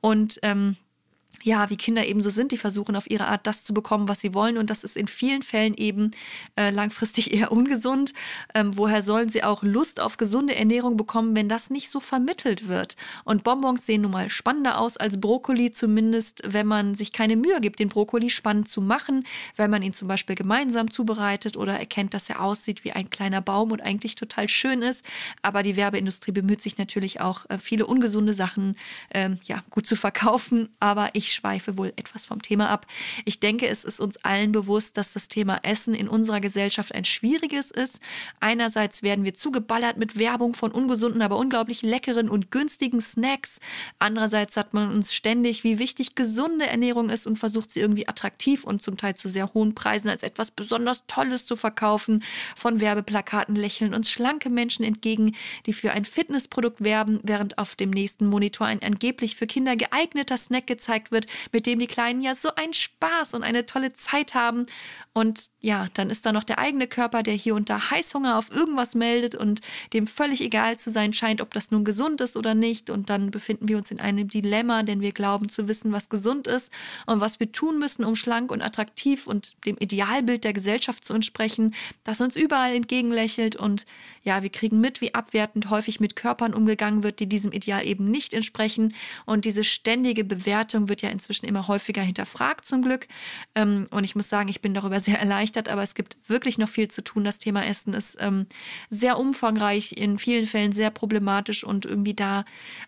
Und 0.00 0.38
ähm, 0.42 0.76
ja, 1.42 1.70
wie 1.70 1.76
Kinder 1.76 2.06
eben 2.06 2.22
so 2.22 2.30
sind, 2.30 2.52
die 2.52 2.56
versuchen 2.56 2.96
auf 2.96 3.10
ihre 3.10 3.26
Art 3.26 3.46
das 3.46 3.64
zu 3.64 3.74
bekommen, 3.74 4.08
was 4.08 4.20
sie 4.20 4.34
wollen. 4.34 4.58
Und 4.58 4.70
das 4.70 4.84
ist 4.84 4.96
in 4.96 5.08
vielen 5.08 5.42
Fällen 5.42 5.74
eben 5.74 6.12
äh, 6.56 6.70
langfristig 6.70 7.32
eher 7.34 7.52
ungesund. 7.52 8.12
Ähm, 8.54 8.76
woher 8.76 9.02
sollen 9.02 9.28
sie 9.28 9.42
auch 9.42 9.62
Lust 9.62 10.00
auf 10.00 10.16
gesunde 10.16 10.54
Ernährung 10.54 10.96
bekommen, 10.96 11.34
wenn 11.34 11.48
das 11.48 11.70
nicht 11.70 11.90
so 11.90 12.00
vermittelt 12.00 12.68
wird? 12.68 12.96
Und 13.24 13.44
Bonbons 13.44 13.86
sehen 13.86 14.02
nun 14.02 14.12
mal 14.12 14.30
spannender 14.30 14.78
aus 14.78 14.96
als 14.96 15.20
Brokkoli, 15.20 15.72
zumindest 15.72 16.42
wenn 16.46 16.66
man 16.66 16.94
sich 16.94 17.12
keine 17.12 17.36
Mühe 17.36 17.60
gibt, 17.60 17.80
den 17.80 17.88
Brokkoli 17.88 18.30
spannend 18.30 18.68
zu 18.68 18.80
machen, 18.80 19.24
wenn 19.56 19.70
man 19.70 19.82
ihn 19.82 19.92
zum 19.92 20.08
Beispiel 20.08 20.36
gemeinsam 20.36 20.90
zubereitet 20.90 21.56
oder 21.56 21.78
erkennt, 21.78 22.14
dass 22.14 22.28
er 22.28 22.40
aussieht 22.40 22.84
wie 22.84 22.92
ein 22.92 23.10
kleiner 23.10 23.40
Baum 23.40 23.72
und 23.72 23.80
eigentlich 23.80 24.14
total 24.14 24.48
schön 24.48 24.82
ist. 24.82 25.04
Aber 25.42 25.62
die 25.62 25.76
Werbeindustrie 25.76 26.32
bemüht 26.32 26.60
sich 26.60 26.78
natürlich 26.78 27.20
auch, 27.20 27.48
äh, 27.48 27.58
viele 27.58 27.86
ungesunde 27.86 28.34
Sachen 28.34 28.76
ähm, 29.12 29.38
ja, 29.44 29.62
gut 29.70 29.86
zu 29.86 29.96
verkaufen. 29.96 30.68
Aber 30.80 31.10
ich 31.14 31.31
ich 31.32 31.36
schweife 31.36 31.78
wohl 31.78 31.92
etwas 31.96 32.26
vom 32.26 32.42
Thema 32.42 32.68
ab. 32.68 32.86
Ich 33.24 33.40
denke, 33.40 33.66
es 33.66 33.84
ist 33.84 34.00
uns 34.00 34.18
allen 34.18 34.52
bewusst, 34.52 34.96
dass 34.96 35.14
das 35.14 35.28
Thema 35.28 35.58
Essen 35.62 35.94
in 35.94 36.08
unserer 36.08 36.40
Gesellschaft 36.40 36.94
ein 36.94 37.04
schwieriges 37.04 37.70
ist. 37.70 38.00
Einerseits 38.40 39.02
werden 39.02 39.24
wir 39.24 39.34
zugeballert 39.34 39.96
mit 39.96 40.18
Werbung 40.18 40.54
von 40.54 40.70
ungesunden, 40.70 41.22
aber 41.22 41.38
unglaublich 41.38 41.82
leckeren 41.82 42.28
und 42.28 42.50
günstigen 42.50 43.00
Snacks. 43.00 43.60
Andererseits 43.98 44.54
sagt 44.54 44.74
man 44.74 44.92
uns 44.92 45.14
ständig, 45.14 45.64
wie 45.64 45.78
wichtig 45.78 46.14
gesunde 46.14 46.66
Ernährung 46.66 47.08
ist 47.08 47.26
und 47.26 47.36
versucht 47.36 47.70
sie 47.70 47.80
irgendwie 47.80 48.08
attraktiv 48.08 48.64
und 48.64 48.82
zum 48.82 48.96
Teil 48.96 49.16
zu 49.16 49.28
sehr 49.28 49.54
hohen 49.54 49.74
Preisen 49.74 50.10
als 50.10 50.22
etwas 50.22 50.50
besonders 50.50 51.06
Tolles 51.06 51.46
zu 51.46 51.56
verkaufen. 51.56 52.22
Von 52.56 52.80
Werbeplakaten 52.80 53.56
lächeln 53.56 53.94
uns 53.94 54.10
schlanke 54.10 54.50
Menschen 54.50 54.84
entgegen, 54.84 55.34
die 55.66 55.72
für 55.72 55.92
ein 55.92 56.04
Fitnessprodukt 56.04 56.84
werben, 56.84 57.20
während 57.22 57.56
auf 57.58 57.74
dem 57.74 57.90
nächsten 57.90 58.26
Monitor 58.26 58.66
ein 58.66 58.82
angeblich 58.82 59.36
für 59.36 59.46
Kinder 59.46 59.76
geeigneter 59.76 60.36
Snack 60.36 60.66
gezeigt 60.66 61.10
wird, 61.10 61.21
mit 61.52 61.66
dem 61.66 61.78
die 61.78 61.86
Kleinen 61.86 62.22
ja 62.22 62.34
so 62.34 62.54
einen 62.54 62.74
Spaß 62.74 63.34
und 63.34 63.42
eine 63.42 63.66
tolle 63.66 63.92
Zeit 63.92 64.34
haben. 64.34 64.66
Und 65.14 65.50
ja, 65.60 65.88
dann 65.92 66.08
ist 66.08 66.24
da 66.24 66.32
noch 66.32 66.44
der 66.44 66.58
eigene 66.58 66.86
Körper, 66.86 67.22
der 67.22 67.34
hier 67.34 67.54
unter 67.54 67.90
Heißhunger 67.90 68.38
auf 68.38 68.50
irgendwas 68.50 68.94
meldet 68.94 69.34
und 69.34 69.60
dem 69.92 70.06
völlig 70.06 70.40
egal 70.40 70.78
zu 70.78 70.90
sein 70.90 71.12
scheint, 71.12 71.42
ob 71.42 71.52
das 71.52 71.70
nun 71.70 71.84
gesund 71.84 72.22
ist 72.22 72.34
oder 72.34 72.54
nicht. 72.54 72.88
Und 72.88 73.10
dann 73.10 73.30
befinden 73.30 73.68
wir 73.68 73.76
uns 73.76 73.90
in 73.90 74.00
einem 74.00 74.28
Dilemma, 74.28 74.82
denn 74.82 75.02
wir 75.02 75.12
glauben 75.12 75.50
zu 75.50 75.68
wissen, 75.68 75.92
was 75.92 76.08
gesund 76.08 76.46
ist 76.46 76.72
und 77.04 77.20
was 77.20 77.40
wir 77.40 77.52
tun 77.52 77.78
müssen, 77.78 78.04
um 78.06 78.16
schlank 78.16 78.50
und 78.50 78.62
attraktiv 78.62 79.26
und 79.26 79.52
dem 79.66 79.76
Idealbild 79.76 80.44
der 80.44 80.54
Gesellschaft 80.54 81.04
zu 81.04 81.12
entsprechen, 81.12 81.74
das 82.04 82.22
uns 82.22 82.34
überall 82.34 82.74
entgegenlächelt. 82.74 83.54
Und 83.54 83.84
ja, 84.22 84.42
wir 84.42 84.50
kriegen 84.50 84.80
mit, 84.80 85.02
wie 85.02 85.14
abwertend 85.14 85.68
häufig 85.68 86.00
mit 86.00 86.16
Körpern 86.16 86.54
umgegangen 86.54 87.02
wird, 87.02 87.20
die 87.20 87.28
diesem 87.28 87.52
Ideal 87.52 87.86
eben 87.86 88.10
nicht 88.10 88.32
entsprechen. 88.32 88.94
Und 89.26 89.44
diese 89.44 89.62
ständige 89.64 90.24
Bewertung 90.24 90.88
wird 90.88 91.02
ja 91.02 91.10
inzwischen 91.12 91.46
immer 91.46 91.68
häufiger 91.68 92.02
hinterfragt, 92.02 92.64
zum 92.64 92.82
Glück. 92.82 93.06
Ähm, 93.54 93.86
und 93.90 94.04
ich 94.04 94.16
muss 94.16 94.28
sagen, 94.28 94.48
ich 94.48 94.60
bin 94.60 94.74
darüber 94.74 95.00
sehr 95.00 95.20
erleichtert, 95.20 95.68
aber 95.68 95.82
es 95.82 95.94
gibt 95.94 96.16
wirklich 96.26 96.58
noch 96.58 96.68
viel 96.68 96.88
zu 96.88 97.02
tun. 97.04 97.24
Das 97.24 97.38
Thema 97.38 97.64
Essen 97.64 97.94
ist 97.94 98.16
ähm, 98.20 98.46
sehr 98.90 99.18
umfangreich, 99.18 99.92
in 99.92 100.18
vielen 100.18 100.46
Fällen 100.46 100.72
sehr 100.72 100.90
problematisch 100.90 101.64
und 101.64 101.86
irgendwie 101.86 102.14
da 102.14 102.44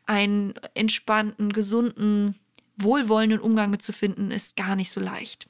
einen 0.06 0.54
entspannten, 0.74 1.52
gesunden, 1.52 2.34
wohlwollenden 2.76 3.40
Umgang 3.40 3.70
mitzufinden, 3.70 4.30
ist 4.30 4.56
gar 4.56 4.74
nicht 4.74 4.90
so 4.90 5.00
leicht. 5.00 5.48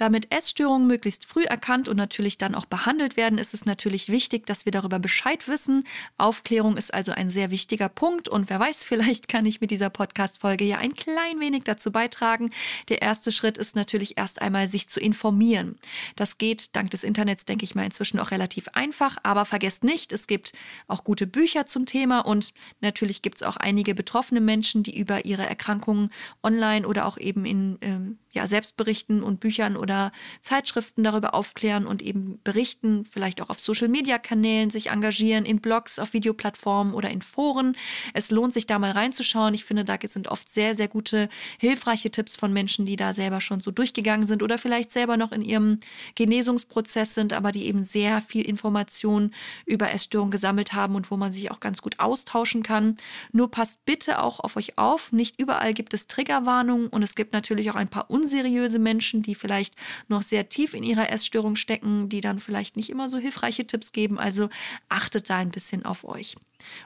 Damit 0.00 0.32
Essstörungen 0.32 0.86
möglichst 0.86 1.26
früh 1.26 1.44
erkannt 1.44 1.86
und 1.86 1.98
natürlich 1.98 2.38
dann 2.38 2.54
auch 2.54 2.64
behandelt 2.64 3.18
werden, 3.18 3.38
ist 3.38 3.52
es 3.52 3.66
natürlich 3.66 4.08
wichtig, 4.08 4.46
dass 4.46 4.64
wir 4.64 4.72
darüber 4.72 4.98
Bescheid 4.98 5.46
wissen. 5.46 5.84
Aufklärung 6.16 6.78
ist 6.78 6.94
also 6.94 7.12
ein 7.12 7.28
sehr 7.28 7.50
wichtiger 7.50 7.90
Punkt 7.90 8.26
und 8.26 8.48
wer 8.48 8.58
weiß, 8.58 8.82
vielleicht 8.86 9.28
kann 9.28 9.44
ich 9.44 9.60
mit 9.60 9.70
dieser 9.70 9.90
Podcast-Folge 9.90 10.64
ja 10.64 10.78
ein 10.78 10.94
klein 10.94 11.38
wenig 11.38 11.64
dazu 11.64 11.92
beitragen. 11.92 12.50
Der 12.88 13.02
erste 13.02 13.30
Schritt 13.30 13.58
ist 13.58 13.76
natürlich 13.76 14.16
erst 14.16 14.40
einmal, 14.40 14.70
sich 14.70 14.88
zu 14.88 15.00
informieren. 15.00 15.78
Das 16.16 16.38
geht 16.38 16.74
dank 16.74 16.90
des 16.92 17.04
Internets, 17.04 17.44
denke 17.44 17.64
ich 17.64 17.74
mal, 17.74 17.84
inzwischen 17.84 18.20
auch 18.20 18.30
relativ 18.30 18.68
einfach, 18.68 19.18
aber 19.22 19.44
vergesst 19.44 19.84
nicht, 19.84 20.12
es 20.12 20.26
gibt 20.26 20.52
auch 20.88 21.04
gute 21.04 21.26
Bücher 21.26 21.66
zum 21.66 21.84
Thema 21.84 22.20
und 22.20 22.54
natürlich 22.80 23.20
gibt 23.20 23.36
es 23.36 23.42
auch 23.42 23.58
einige 23.58 23.94
betroffene 23.94 24.40
Menschen, 24.40 24.82
die 24.82 24.98
über 24.98 25.26
ihre 25.26 25.46
Erkrankungen 25.46 26.08
online 26.42 26.88
oder 26.88 27.04
auch 27.04 27.18
eben 27.18 27.44
in 27.44 27.76
ähm, 27.82 28.18
ja, 28.32 28.46
Selbstberichten 28.46 29.22
und 29.22 29.40
Büchern 29.40 29.76
oder 29.76 30.12
Zeitschriften 30.40 31.02
darüber 31.02 31.34
aufklären 31.34 31.86
und 31.86 32.02
eben 32.02 32.40
berichten, 32.44 33.04
vielleicht 33.04 33.40
auch 33.42 33.50
auf 33.50 33.58
Social-Media-Kanälen 33.58 34.70
sich 34.70 34.90
engagieren, 34.90 35.44
in 35.44 35.60
Blogs, 35.60 35.98
auf 35.98 36.12
Videoplattformen 36.12 36.94
oder 36.94 37.10
in 37.10 37.22
Foren. 37.22 37.76
Es 38.14 38.30
lohnt 38.30 38.52
sich 38.52 38.66
da 38.66 38.78
mal 38.78 38.92
reinzuschauen. 38.92 39.54
Ich 39.54 39.64
finde, 39.64 39.84
da 39.84 39.96
sind 40.06 40.28
oft 40.28 40.48
sehr, 40.48 40.76
sehr 40.76 40.88
gute, 40.88 41.28
hilfreiche 41.58 42.10
Tipps 42.10 42.36
von 42.36 42.52
Menschen, 42.52 42.86
die 42.86 42.96
da 42.96 43.12
selber 43.14 43.40
schon 43.40 43.60
so 43.60 43.70
durchgegangen 43.70 44.26
sind 44.26 44.42
oder 44.42 44.58
vielleicht 44.58 44.90
selber 44.90 45.16
noch 45.16 45.32
in 45.32 45.42
ihrem 45.42 45.80
Genesungsprozess 46.14 47.14
sind, 47.14 47.32
aber 47.32 47.52
die 47.52 47.66
eben 47.66 47.82
sehr 47.82 48.20
viel 48.20 48.48
Information 48.48 49.32
über 49.66 49.90
Essstörungen 49.90 50.30
gesammelt 50.30 50.72
haben 50.72 50.94
und 50.94 51.10
wo 51.10 51.16
man 51.16 51.32
sich 51.32 51.50
auch 51.50 51.60
ganz 51.60 51.82
gut 51.82 51.98
austauschen 51.98 52.62
kann. 52.62 52.94
Nur 53.32 53.50
passt 53.50 53.84
bitte 53.84 54.20
auch 54.22 54.40
auf 54.40 54.56
euch 54.56 54.78
auf. 54.78 55.12
Nicht 55.12 55.40
überall 55.40 55.74
gibt 55.74 55.94
es 55.94 56.06
Triggerwarnungen 56.06 56.88
und 56.88 57.02
es 57.02 57.14
gibt 57.14 57.32
natürlich 57.32 57.70
auch 57.70 57.74
ein 57.74 57.88
paar 57.88 58.10
unseriöse 58.20 58.78
Menschen, 58.78 59.22
die 59.22 59.34
vielleicht 59.34 59.74
noch 60.08 60.22
sehr 60.22 60.48
tief 60.48 60.74
in 60.74 60.82
ihrer 60.82 61.10
Essstörung 61.10 61.56
stecken, 61.56 62.08
die 62.08 62.20
dann 62.20 62.38
vielleicht 62.38 62.76
nicht 62.76 62.90
immer 62.90 63.08
so 63.08 63.18
hilfreiche 63.18 63.66
Tipps 63.66 63.92
geben. 63.92 64.18
Also 64.18 64.48
achtet 64.88 65.30
da 65.30 65.38
ein 65.38 65.50
bisschen 65.50 65.84
auf 65.84 66.04
euch. 66.04 66.36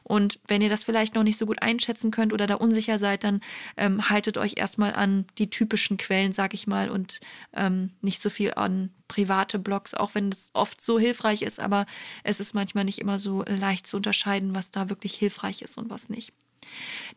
Und 0.04 0.38
wenn 0.46 0.62
ihr 0.62 0.68
das 0.68 0.84
vielleicht 0.84 1.14
noch 1.14 1.24
nicht 1.24 1.38
so 1.38 1.46
gut 1.46 1.60
einschätzen 1.60 2.12
könnt 2.12 2.32
oder 2.32 2.46
da 2.46 2.54
unsicher 2.54 3.00
seid, 3.00 3.24
dann 3.24 3.40
ähm, 3.76 4.08
haltet 4.08 4.38
euch 4.38 4.54
erstmal 4.56 4.94
an 4.94 5.26
die 5.38 5.50
typischen 5.50 5.96
Quellen, 5.96 6.30
sag 6.30 6.54
ich 6.54 6.68
mal, 6.68 6.90
und 6.90 7.18
ähm, 7.54 7.90
nicht 8.00 8.22
so 8.22 8.30
viel 8.30 8.54
an 8.54 8.90
private 9.08 9.58
Blogs, 9.58 9.94
auch 9.94 10.14
wenn 10.14 10.30
es 10.30 10.50
oft 10.54 10.80
so 10.80 10.98
hilfreich 10.98 11.42
ist, 11.42 11.58
aber 11.58 11.86
es 12.22 12.38
ist 12.38 12.54
manchmal 12.54 12.84
nicht 12.84 13.00
immer 13.00 13.18
so 13.18 13.44
leicht 13.48 13.86
zu 13.86 13.96
unterscheiden, 13.96 14.54
was 14.54 14.70
da 14.70 14.88
wirklich 14.88 15.14
hilfreich 15.14 15.62
ist 15.62 15.76
und 15.76 15.90
was 15.90 16.08
nicht. 16.08 16.32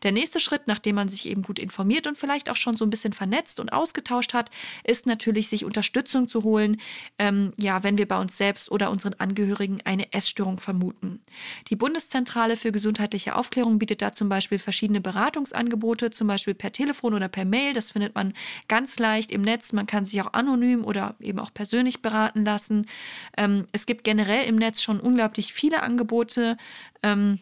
Der 0.02 0.12
nächste 0.12 0.40
Schritt, 0.40 0.62
nachdem 0.66 0.96
man 0.96 1.08
sich 1.08 1.26
eben 1.26 1.42
gut 1.42 1.58
informiert 1.58 2.06
und 2.06 2.16
vielleicht 2.16 2.50
auch 2.50 2.56
schon 2.56 2.76
so 2.76 2.84
ein 2.84 2.90
bisschen 2.90 3.12
vernetzt 3.12 3.60
und 3.60 3.72
ausgetauscht 3.72 4.34
hat, 4.34 4.50
ist 4.84 5.06
natürlich, 5.06 5.48
sich 5.48 5.64
Unterstützung 5.64 6.28
zu 6.28 6.44
holen, 6.44 6.80
ähm, 7.18 7.52
ja, 7.56 7.82
wenn 7.82 7.98
wir 7.98 8.06
bei 8.06 8.18
uns 8.20 8.36
selbst 8.36 8.70
oder 8.70 8.90
unseren 8.90 9.14
Angehörigen 9.14 9.80
eine 9.84 10.12
Essstörung 10.12 10.58
vermuten. 10.58 11.20
Die 11.68 11.76
Bundeszentrale 11.76 12.56
für 12.56 12.72
gesundheitliche 12.72 13.34
Aufklärung 13.36 13.78
bietet 13.78 14.02
da 14.02 14.12
zum 14.12 14.28
Beispiel 14.28 14.58
verschiedene 14.58 15.00
Beratungsangebote, 15.00 16.10
zum 16.10 16.28
Beispiel 16.28 16.54
per 16.54 16.72
Telefon 16.72 17.14
oder 17.14 17.28
per 17.28 17.44
Mail. 17.44 17.72
Das 17.72 17.92
findet 17.92 18.14
man 18.14 18.34
ganz 18.68 18.98
leicht 18.98 19.30
im 19.30 19.42
Netz. 19.42 19.72
Man 19.72 19.86
kann 19.86 20.04
sich 20.04 20.20
auch 20.22 20.32
anonym 20.32 20.84
oder 20.84 21.16
eben 21.20 21.38
auch 21.38 21.52
persönlich 21.52 22.02
beraten 22.02 22.44
lassen. 22.44 22.86
Ähm, 23.36 23.66
es 23.72 23.86
gibt 23.86 24.04
generell 24.04 24.46
im 24.46 24.56
Netz 24.56 24.82
schon 24.82 25.00
unglaublich 25.00 25.52
viele 25.52 25.82
Angebote. 25.82 26.56
Ähm, 27.02 27.38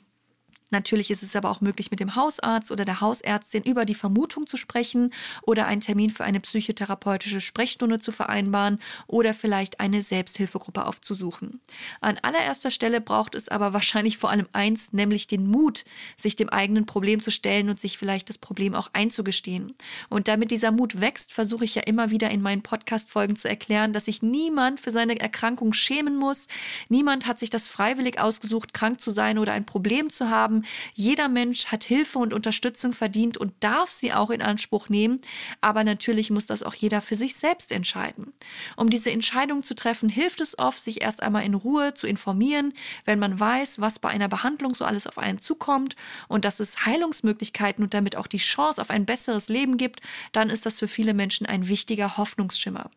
Natürlich 0.70 1.12
ist 1.12 1.22
es 1.22 1.36
aber 1.36 1.50
auch 1.50 1.60
möglich, 1.60 1.92
mit 1.92 2.00
dem 2.00 2.16
Hausarzt 2.16 2.72
oder 2.72 2.84
der 2.84 3.00
Hausärztin 3.00 3.62
über 3.62 3.84
die 3.84 3.94
Vermutung 3.94 4.48
zu 4.48 4.56
sprechen 4.56 5.12
oder 5.42 5.66
einen 5.66 5.80
Termin 5.80 6.10
für 6.10 6.24
eine 6.24 6.40
psychotherapeutische 6.40 7.40
Sprechstunde 7.40 8.00
zu 8.00 8.10
vereinbaren 8.10 8.80
oder 9.06 9.32
vielleicht 9.32 9.78
eine 9.78 10.02
Selbsthilfegruppe 10.02 10.84
aufzusuchen. 10.84 11.60
An 12.00 12.18
allererster 12.20 12.72
Stelle 12.72 13.00
braucht 13.00 13.36
es 13.36 13.48
aber 13.48 13.72
wahrscheinlich 13.76 14.18
vor 14.18 14.30
allem 14.30 14.48
eins, 14.52 14.92
nämlich 14.92 15.28
den 15.28 15.48
Mut, 15.48 15.84
sich 16.16 16.34
dem 16.34 16.48
eigenen 16.48 16.84
Problem 16.84 17.22
zu 17.22 17.30
stellen 17.30 17.68
und 17.68 17.78
sich 17.78 17.96
vielleicht 17.96 18.28
das 18.28 18.38
Problem 18.38 18.74
auch 18.74 18.90
einzugestehen. 18.92 19.72
Und 20.08 20.26
damit 20.26 20.50
dieser 20.50 20.72
Mut 20.72 21.00
wächst, 21.00 21.32
versuche 21.32 21.64
ich 21.64 21.76
ja 21.76 21.82
immer 21.82 22.10
wieder 22.10 22.30
in 22.30 22.42
meinen 22.42 22.62
Podcast-Folgen 22.62 23.36
zu 23.36 23.48
erklären, 23.48 23.92
dass 23.92 24.06
sich 24.06 24.20
niemand 24.20 24.80
für 24.80 24.90
seine 24.90 25.20
Erkrankung 25.20 25.72
schämen 25.72 26.16
muss. 26.16 26.48
Niemand 26.88 27.26
hat 27.26 27.38
sich 27.38 27.50
das 27.50 27.68
freiwillig 27.68 28.20
ausgesucht, 28.20 28.74
krank 28.74 29.00
zu 29.00 29.12
sein 29.12 29.38
oder 29.38 29.52
ein 29.52 29.64
Problem 29.64 30.10
zu 30.10 30.28
haben 30.28 30.55
haben. 30.56 30.64
Jeder 30.94 31.28
Mensch 31.28 31.66
hat 31.66 31.84
Hilfe 31.84 32.18
und 32.18 32.32
Unterstützung 32.32 32.92
verdient 32.92 33.36
und 33.36 33.52
darf 33.60 33.90
sie 33.90 34.12
auch 34.12 34.30
in 34.30 34.42
Anspruch 34.42 34.88
nehmen. 34.88 35.20
Aber 35.60 35.84
natürlich 35.84 36.30
muss 36.30 36.46
das 36.46 36.62
auch 36.62 36.74
jeder 36.74 37.00
für 37.00 37.16
sich 37.16 37.36
selbst 37.36 37.72
entscheiden. 37.72 38.32
Um 38.76 38.90
diese 38.90 39.10
Entscheidung 39.10 39.62
zu 39.62 39.74
treffen, 39.74 40.08
hilft 40.08 40.40
es 40.40 40.58
oft, 40.58 40.82
sich 40.82 41.02
erst 41.02 41.22
einmal 41.22 41.44
in 41.44 41.54
Ruhe 41.54 41.94
zu 41.94 42.06
informieren, 42.06 42.72
wenn 43.04 43.18
man 43.18 43.38
weiß, 43.38 43.80
was 43.80 43.98
bei 43.98 44.08
einer 44.08 44.28
Behandlung 44.28 44.74
so 44.74 44.84
alles 44.84 45.06
auf 45.06 45.18
einen 45.18 45.38
zukommt 45.38 45.96
und 46.28 46.44
dass 46.44 46.60
es 46.60 46.86
Heilungsmöglichkeiten 46.86 47.84
und 47.84 47.94
damit 47.94 48.16
auch 48.16 48.26
die 48.26 48.38
Chance 48.38 48.80
auf 48.80 48.90
ein 48.90 49.06
besseres 49.06 49.48
Leben 49.48 49.76
gibt, 49.76 50.00
dann 50.32 50.50
ist 50.50 50.66
das 50.66 50.78
für 50.78 50.88
viele 50.88 51.14
Menschen 51.14 51.46
ein 51.46 51.68
wichtiger 51.68 52.16
Hoffnungsschimmer. 52.16 52.90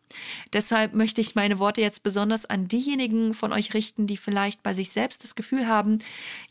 Deshalb 0.52 0.94
möchte 0.94 1.20
ich 1.20 1.34
meine 1.34 1.58
Worte 1.58 1.80
jetzt 1.80 2.02
besonders 2.02 2.46
an 2.46 2.68
diejenigen 2.68 3.34
von 3.34 3.52
euch 3.52 3.74
richten, 3.74 4.06
die 4.06 4.16
vielleicht 4.16 4.62
bei 4.62 4.74
sich 4.74 4.90
selbst 4.90 5.24
das 5.24 5.34
Gefühl 5.34 5.66
haben, 5.68 5.98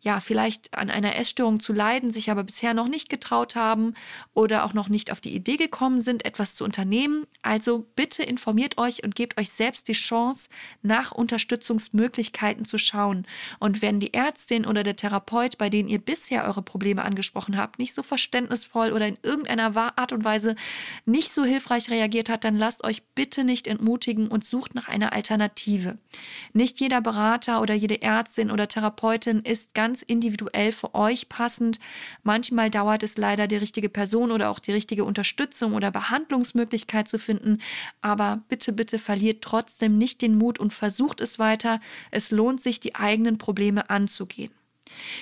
ja, 0.02 0.19
vielleicht 0.19 0.74
an 0.74 0.89
einer 0.99 1.15
Essstörung 1.15 1.59
zu 1.59 1.73
leiden, 1.73 2.12
sich 2.12 2.29
aber 2.29 2.43
bisher 2.43 2.73
noch 2.73 2.88
nicht 2.88 3.09
getraut 3.09 3.55
haben 3.55 3.93
oder 4.33 4.63
auch 4.63 4.73
noch 4.73 4.89
nicht 4.89 5.12
auf 5.12 5.19
die 5.19 5.33
Idee 5.35 5.57
gekommen 5.57 5.99
sind, 5.99 6.25
etwas 6.25 6.55
zu 6.55 6.63
unternehmen. 6.63 7.25
Also 7.41 7.88
bitte 7.95 8.23
informiert 8.23 8.77
euch 8.77 9.03
und 9.03 9.15
gebt 9.15 9.39
euch 9.39 9.49
selbst 9.49 9.88
die 9.88 9.93
Chance, 9.93 10.49
nach 10.81 11.12
Unterstützungsmöglichkeiten 11.12 12.65
zu 12.65 12.77
schauen. 12.77 13.25
Und 13.59 13.81
wenn 13.81 13.99
die 13.99 14.13
Ärztin 14.13 14.65
oder 14.65 14.83
der 14.83 14.95
Therapeut, 14.95 15.57
bei 15.57 15.69
denen 15.69 15.89
ihr 15.89 15.99
bisher 15.99 16.45
eure 16.45 16.62
Probleme 16.62 17.03
angesprochen 17.03 17.57
habt, 17.57 17.79
nicht 17.79 17.93
so 17.93 18.03
verständnisvoll 18.03 18.91
oder 18.91 19.07
in 19.07 19.17
irgendeiner 19.23 19.75
Art 19.97 20.12
und 20.12 20.23
Weise 20.23 20.55
nicht 21.05 21.31
so 21.33 21.43
hilfreich 21.43 21.89
reagiert 21.89 22.29
hat, 22.29 22.43
dann 22.43 22.57
lasst 22.57 22.83
euch 22.83 23.03
bitte 23.15 23.43
nicht 23.43 23.67
entmutigen 23.67 24.27
und 24.27 24.45
sucht 24.45 24.75
nach 24.75 24.88
einer 24.88 25.13
Alternative. 25.13 25.97
Nicht 26.53 26.79
jeder 26.79 27.01
Berater 27.01 27.62
oder 27.62 27.73
jede 27.73 28.01
Ärztin 28.01 28.51
oder 28.51 28.67
Therapeutin 28.67 29.39
ist 29.39 29.73
ganz 29.73 30.01
individuell 30.01 30.71
für 30.71 30.88
euch 30.93 31.30
passend. 31.30 31.80
Manchmal 32.23 32.69
dauert 32.69 33.04
es 33.04 33.17
leider, 33.17 33.47
die 33.47 33.58
richtige 33.58 33.89
Person 33.89 34.32
oder 34.32 34.49
auch 34.49 34.60
die 34.60 34.71
richtige 34.71 35.06
Unterstützung 35.06 35.73
oder 35.73 35.91
Behandlungsmöglichkeit 35.91 37.08
zu 37.08 37.19
finden. 37.19 37.60
Aber 38.02 38.43
bitte, 38.47 38.73
bitte 38.73 38.99
verliert 38.99 39.43
trotzdem 39.43 39.97
nicht 39.97 40.21
den 40.21 40.38
Mut 40.38 40.60
und 40.60 40.73
versucht 40.73 41.21
es 41.21 41.39
weiter. 41.39 41.80
Es 42.12 42.32
lohnt 42.32 42.62
sich, 42.62 42.80
die 42.80 42.95
eigenen 42.95 43.38
Probleme 43.38 43.89
anzugehen. 43.89 44.52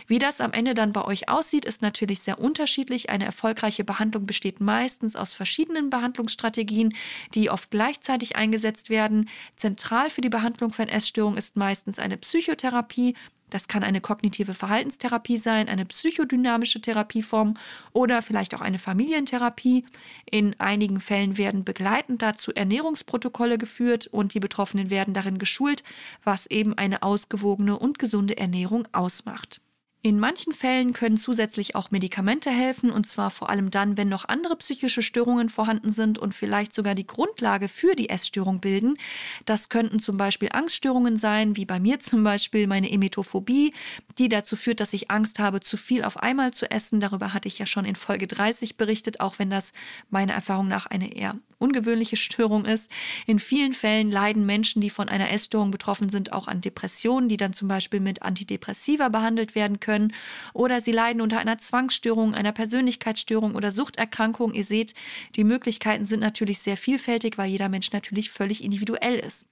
Wie 0.08 0.19
das 0.19 0.41
am 0.41 0.53
Ende 0.53 0.73
dann 0.73 0.93
bei 0.93 1.03
euch 1.03 1.30
aussieht, 1.30 1.65
ist 1.65 1.82
natürlich 1.82 2.21
sehr 2.21 2.39
unterschiedlich. 2.39 3.10
Eine 3.10 3.25
erfolgreiche 3.25 3.84
Behandlung 3.84 4.25
besteht 4.25 4.60
meistens 4.60 5.15
aus 5.15 5.34
verschiedenen 5.34 5.89
Behandlungsstrategien, 5.89 6.93
die 7.34 7.49
oft 7.49 7.69
gleichzeitig 7.71 8.36
eingesetzt 8.36 8.89
werden. 8.89 9.30
Zentral 9.56 10.10
für 10.10 10.21
die 10.21 10.30
Behandlung 10.30 10.73
von 10.73 10.88
Essstörungen 10.88 11.38
ist 11.38 11.56
meistens 11.56 11.99
eine 11.99 12.17
Psychotherapie, 12.17 13.15
das 13.49 13.67
kann 13.67 13.83
eine 13.83 14.01
kognitive 14.01 14.53
Verhaltenstherapie 14.53 15.38
sein, 15.38 15.69
eine 15.69 15.86
psychodynamische 15.86 16.81
Therapieform 16.81 17.55
oder 17.93 18.21
vielleicht 18.21 18.53
auch 18.55 18.62
eine 18.62 18.77
Familientherapie. 18.77 19.86
In 20.29 20.60
einigen 20.60 20.99
Fällen 20.99 21.38
werden 21.38 21.63
begleitend 21.63 22.21
dazu 22.21 22.51
Ernährungsprotokolle 22.51 23.57
geführt 23.57 24.07
und 24.07 24.33
die 24.33 24.39
Betroffenen 24.39 24.89
werden 24.89 25.13
darin 25.13 25.38
geschult, 25.38 25.83
was 26.23 26.47
eben 26.47 26.77
eine 26.77 27.03
ausgewogene 27.03 27.79
und 27.79 27.99
gesunde 27.99 28.38
Ernährung 28.38 28.88
ausmacht. 28.91 29.62
In 30.07 30.21
manchen 30.21 30.53
Fällen 30.53 30.93
können 30.93 31.17
zusätzlich 31.17 31.75
auch 31.75 31.91
Medikamente 31.91 32.49
helfen, 32.49 32.91
und 32.91 33.05
zwar 33.05 33.29
vor 33.29 33.49
allem 33.49 33.71
dann, 33.71 33.97
wenn 33.97 34.07
noch 34.07 34.23
andere 34.23 34.55
psychische 34.55 35.01
Störungen 35.01 35.49
vorhanden 35.49 35.91
sind 35.91 36.17
und 36.17 36.33
vielleicht 36.33 36.73
sogar 36.73 36.95
die 36.95 37.05
Grundlage 37.05 37.67
für 37.67 37.93
die 37.93 38.07
Essstörung 38.07 38.61
bilden. 38.61 38.97
Das 39.43 39.67
könnten 39.67 39.99
zum 39.99 40.15
Beispiel 40.15 40.47
Angststörungen 40.53 41.17
sein, 41.17 41.57
wie 41.57 41.65
bei 41.65 41.81
mir 41.81 41.99
zum 41.99 42.23
Beispiel 42.23 42.67
meine 42.67 42.89
Emetophobie, 42.89 43.73
die 44.17 44.29
dazu 44.29 44.55
führt, 44.55 44.79
dass 44.79 44.93
ich 44.93 45.11
Angst 45.11 45.39
habe, 45.39 45.59
zu 45.59 45.75
viel 45.75 46.05
auf 46.05 46.15
einmal 46.15 46.53
zu 46.53 46.71
essen. 46.71 47.01
Darüber 47.01 47.33
hatte 47.33 47.49
ich 47.49 47.59
ja 47.59 47.65
schon 47.65 47.83
in 47.83 47.97
Folge 47.97 48.27
30 48.27 48.77
berichtet, 48.77 49.19
auch 49.19 49.39
wenn 49.39 49.49
das 49.49 49.73
meiner 50.09 50.31
Erfahrung 50.31 50.69
nach 50.69 50.85
eine 50.85 51.13
eher 51.13 51.35
ungewöhnliche 51.59 52.15
Störung 52.15 52.63
ist. 52.63 52.89
In 53.25 53.39
vielen 53.39 53.73
Fällen 53.73 54.09
leiden 54.09 54.45
Menschen, 54.45 54.81
die 54.81 54.89
von 54.89 55.09
einer 55.09 55.31
Essstörung 55.31 55.71
betroffen 55.71 56.07
sind, 56.07 56.31
auch 56.31 56.47
an 56.47 56.61
Depressionen, 56.61 57.27
die 57.27 57.35
dann 57.35 57.51
zum 57.51 57.67
Beispiel 57.67 57.99
mit 57.99 58.21
Antidepressiva 58.21 59.09
behandelt 59.09 59.53
werden 59.53 59.81
können. 59.81 59.96
Oder 60.53 60.81
sie 60.81 60.91
leiden 60.91 61.21
unter 61.21 61.39
einer 61.39 61.57
Zwangsstörung, 61.57 62.33
einer 62.33 62.51
Persönlichkeitsstörung 62.51 63.55
oder 63.55 63.71
Suchterkrankung. 63.71 64.53
Ihr 64.53 64.65
seht, 64.65 64.93
die 65.36 65.43
Möglichkeiten 65.43 66.05
sind 66.05 66.19
natürlich 66.19 66.60
sehr 66.60 66.77
vielfältig, 66.77 67.38
weil 67.38 67.49
jeder 67.49 67.69
Mensch 67.69 67.91
natürlich 67.91 68.29
völlig 68.29 68.63
individuell 68.63 69.15
ist. 69.15 69.47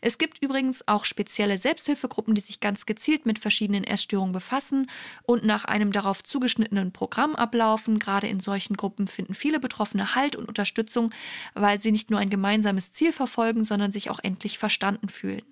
Es 0.00 0.18
gibt 0.18 0.42
übrigens 0.42 0.86
auch 0.86 1.04
spezielle 1.04 1.58
Selbsthilfegruppen, 1.58 2.34
die 2.34 2.40
sich 2.40 2.60
ganz 2.60 2.86
gezielt 2.86 3.26
mit 3.26 3.38
verschiedenen 3.38 3.84
Essstörungen 3.84 4.32
befassen 4.32 4.90
und 5.22 5.44
nach 5.44 5.64
einem 5.64 5.92
darauf 5.92 6.22
zugeschnittenen 6.22 6.92
Programm 6.92 7.36
ablaufen. 7.36 7.98
Gerade 7.98 8.26
in 8.28 8.40
solchen 8.40 8.76
Gruppen 8.76 9.08
finden 9.08 9.34
viele 9.34 9.60
Betroffene 9.60 10.14
Halt 10.14 10.36
und 10.36 10.48
Unterstützung, 10.48 11.10
weil 11.54 11.80
sie 11.80 11.92
nicht 11.92 12.10
nur 12.10 12.20
ein 12.20 12.30
gemeinsames 12.30 12.92
Ziel 12.92 13.12
verfolgen, 13.12 13.64
sondern 13.64 13.92
sich 13.92 14.10
auch 14.10 14.20
endlich 14.22 14.58
verstanden 14.58 15.08
fühlen. 15.08 15.42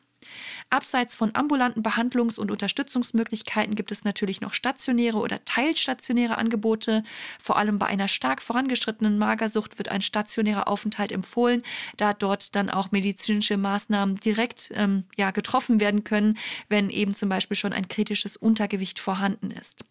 Abseits 0.70 1.14
von 1.14 1.34
ambulanten 1.34 1.82
Behandlungs- 1.82 2.38
und 2.38 2.50
Unterstützungsmöglichkeiten 2.50 3.74
gibt 3.74 3.92
es 3.92 4.04
natürlich 4.04 4.40
noch 4.40 4.52
stationäre 4.52 5.18
oder 5.18 5.44
teilstationäre 5.44 6.38
Angebote. 6.38 7.04
Vor 7.40 7.56
allem 7.56 7.78
bei 7.78 7.86
einer 7.86 8.08
stark 8.08 8.42
vorangeschrittenen 8.42 9.18
Magersucht 9.18 9.78
wird 9.78 9.88
ein 9.88 10.00
stationärer 10.00 10.68
Aufenthalt 10.68 11.12
empfohlen, 11.12 11.62
da 11.96 12.12
dort 12.12 12.54
dann 12.56 12.70
auch 12.70 12.90
medizinische 12.92 13.56
Maßnahmen 13.56 14.16
direkt 14.16 14.70
ähm, 14.74 15.04
ja, 15.16 15.30
getroffen 15.30 15.80
werden 15.80 16.04
können, 16.04 16.38
wenn 16.68 16.90
eben 16.90 17.14
zum 17.14 17.28
Beispiel 17.28 17.56
schon 17.56 17.72
ein 17.72 17.88
kritisches 17.88 18.36
Untergewicht 18.36 18.98
vorhanden 18.98 19.50
ist. 19.50 19.84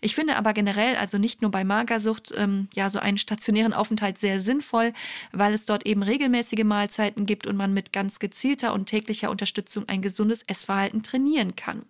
Ich 0.00 0.14
finde 0.14 0.36
aber 0.36 0.52
generell, 0.52 0.96
also 0.96 1.18
nicht 1.18 1.42
nur 1.42 1.50
bei 1.50 1.64
Magersucht, 1.64 2.32
ähm, 2.36 2.68
ja, 2.74 2.90
so 2.90 2.98
einen 2.98 3.18
stationären 3.18 3.72
Aufenthalt 3.72 4.18
sehr 4.18 4.40
sinnvoll, 4.40 4.92
weil 5.32 5.54
es 5.54 5.66
dort 5.66 5.86
eben 5.86 6.02
regelmäßige 6.02 6.64
Mahlzeiten 6.64 7.26
gibt 7.26 7.46
und 7.46 7.56
man 7.56 7.72
mit 7.72 7.92
ganz 7.92 8.18
gezielter 8.18 8.72
und 8.72 8.86
täglicher 8.86 9.30
Unterstützung 9.30 9.79
ein 9.88 10.02
gesundes 10.02 10.42
Essverhalten 10.46 11.02
trainieren 11.02 11.56
kann. 11.56 11.82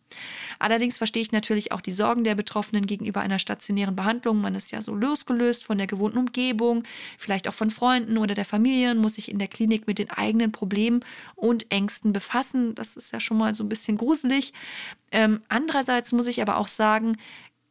Allerdings 0.58 0.98
verstehe 0.98 1.22
ich 1.22 1.32
natürlich 1.32 1.72
auch 1.72 1.80
die 1.80 1.92
Sorgen 1.92 2.24
der 2.24 2.34
Betroffenen 2.34 2.86
gegenüber 2.86 3.20
einer 3.20 3.38
stationären 3.38 3.96
Behandlung. 3.96 4.40
Man 4.40 4.54
ist 4.54 4.70
ja 4.70 4.82
so 4.82 4.94
losgelöst 4.94 5.64
von 5.64 5.78
der 5.78 5.86
gewohnten 5.86 6.18
Umgebung, 6.18 6.84
vielleicht 7.18 7.48
auch 7.48 7.54
von 7.54 7.70
Freunden 7.70 8.18
oder 8.18 8.34
der 8.34 8.44
Familie 8.44 8.94
muss 8.94 9.14
sich 9.14 9.30
in 9.30 9.38
der 9.38 9.48
Klinik 9.48 9.86
mit 9.86 9.98
den 9.98 10.10
eigenen 10.10 10.52
Problemen 10.52 11.04
und 11.34 11.70
Ängsten 11.70 12.12
befassen. 12.12 12.74
Das 12.74 12.96
ist 12.96 13.12
ja 13.12 13.20
schon 13.20 13.38
mal 13.38 13.54
so 13.54 13.64
ein 13.64 13.68
bisschen 13.68 13.96
gruselig. 13.96 14.52
Ähm, 15.12 15.42
andererseits 15.48 16.12
muss 16.12 16.26
ich 16.26 16.42
aber 16.42 16.56
auch 16.56 16.68
sagen, 16.68 17.16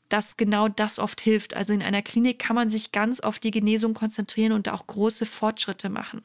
dass 0.10 0.38
genau 0.38 0.68
das 0.68 1.00
oft 1.00 1.22
hilft. 1.22 1.56
Also 1.56 1.74
in 1.74 1.82
einer 1.82 2.02
Klinik 2.02 2.40
kann 2.40 2.56
man 2.56 2.70
sich 2.70 2.92
ganz 2.92 3.20
auf 3.20 3.40
die 3.40 3.52
Genesung 3.52 3.94
konzentrieren 3.94 4.52
und 4.52 4.68
auch 4.70 4.88
große 4.88 5.26
Fortschritte 5.26 5.90
machen. 5.90 6.22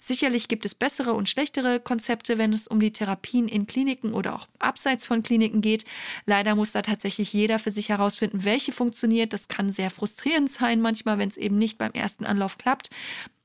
Sicherlich 0.00 0.48
gibt 0.48 0.64
es 0.64 0.74
bessere 0.74 1.14
und 1.14 1.28
schlechtere 1.28 1.80
Konzepte, 1.80 2.38
wenn 2.38 2.52
es 2.52 2.68
um 2.68 2.80
die 2.80 2.92
Therapien 2.92 3.48
in 3.48 3.66
Kliniken 3.66 4.12
oder 4.12 4.34
auch 4.34 4.46
abseits 4.58 5.06
von 5.06 5.22
Kliniken 5.22 5.62
geht. 5.62 5.84
Leider 6.26 6.54
muss 6.54 6.72
da 6.72 6.82
tatsächlich 6.82 7.32
jeder 7.32 7.58
für 7.58 7.70
sich 7.70 7.88
herausfinden, 7.88 8.44
welche 8.44 8.72
funktioniert. 8.72 9.32
Das 9.32 9.48
kann 9.48 9.70
sehr 9.70 9.90
frustrierend 9.90 10.50
sein 10.50 10.80
manchmal, 10.80 11.18
wenn 11.18 11.28
es 11.28 11.36
eben 11.36 11.58
nicht 11.58 11.78
beim 11.78 11.92
ersten 11.92 12.24
Anlauf 12.24 12.58
klappt 12.58 12.90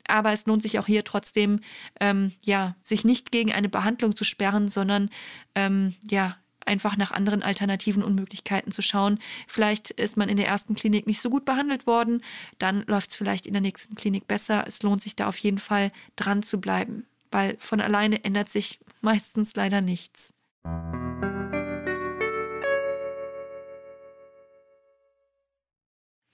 aber 0.10 0.34
es 0.34 0.46
lohnt 0.46 0.62
sich 0.62 0.80
auch 0.80 0.88
hier 0.88 1.04
trotzdem, 1.04 1.60
ähm, 2.00 2.34
ja, 2.42 2.76
sich 2.82 3.06
nicht 3.06 3.32
gegen 3.32 3.52
eine 3.52 3.70
Behandlung 3.70 4.16
zu 4.16 4.24
sperren, 4.24 4.68
sondern 4.68 5.10
ähm, 5.56 5.96
ja, 6.10 6.38
einfach 6.70 6.96
nach 6.96 7.12
anderen 7.12 7.44
Alternativen 7.44 8.04
und 8.04 8.16
Möglichkeiten 8.16 8.72
zu 8.72 8.82
schauen. 8.82 9.20
Vielleicht 9.48 9.90
ist 9.90 10.16
man 10.16 10.30
in 10.30 10.38
der 10.38 10.48
ersten 10.48 10.76
Klinik 10.76 11.08
nicht 11.08 11.20
so 11.20 11.30
gut 11.30 11.44
behandelt 11.44 11.88
worden, 11.88 12.24
dann 12.60 12.84
läuft 12.88 13.10
es 13.10 13.18
vielleicht 13.18 13.48
in 13.48 13.54
der 13.54 13.62
nächsten 13.62 13.96
Klinik 13.96 14.28
besser. 14.28 14.64
Es 14.68 14.84
lohnt 14.84 15.02
sich 15.02 15.16
da 15.16 15.28
auf 15.28 15.38
jeden 15.38 15.58
Fall 15.58 15.92
dran 16.16 16.44
zu 16.44 16.62
bleiben, 16.62 17.06
weil 17.32 17.58
von 17.60 17.82
alleine 17.82 18.24
ändert 18.24 18.50
sich 18.50 18.80
meistens 19.02 19.56
leider 19.56 19.82
nichts. 19.82 20.34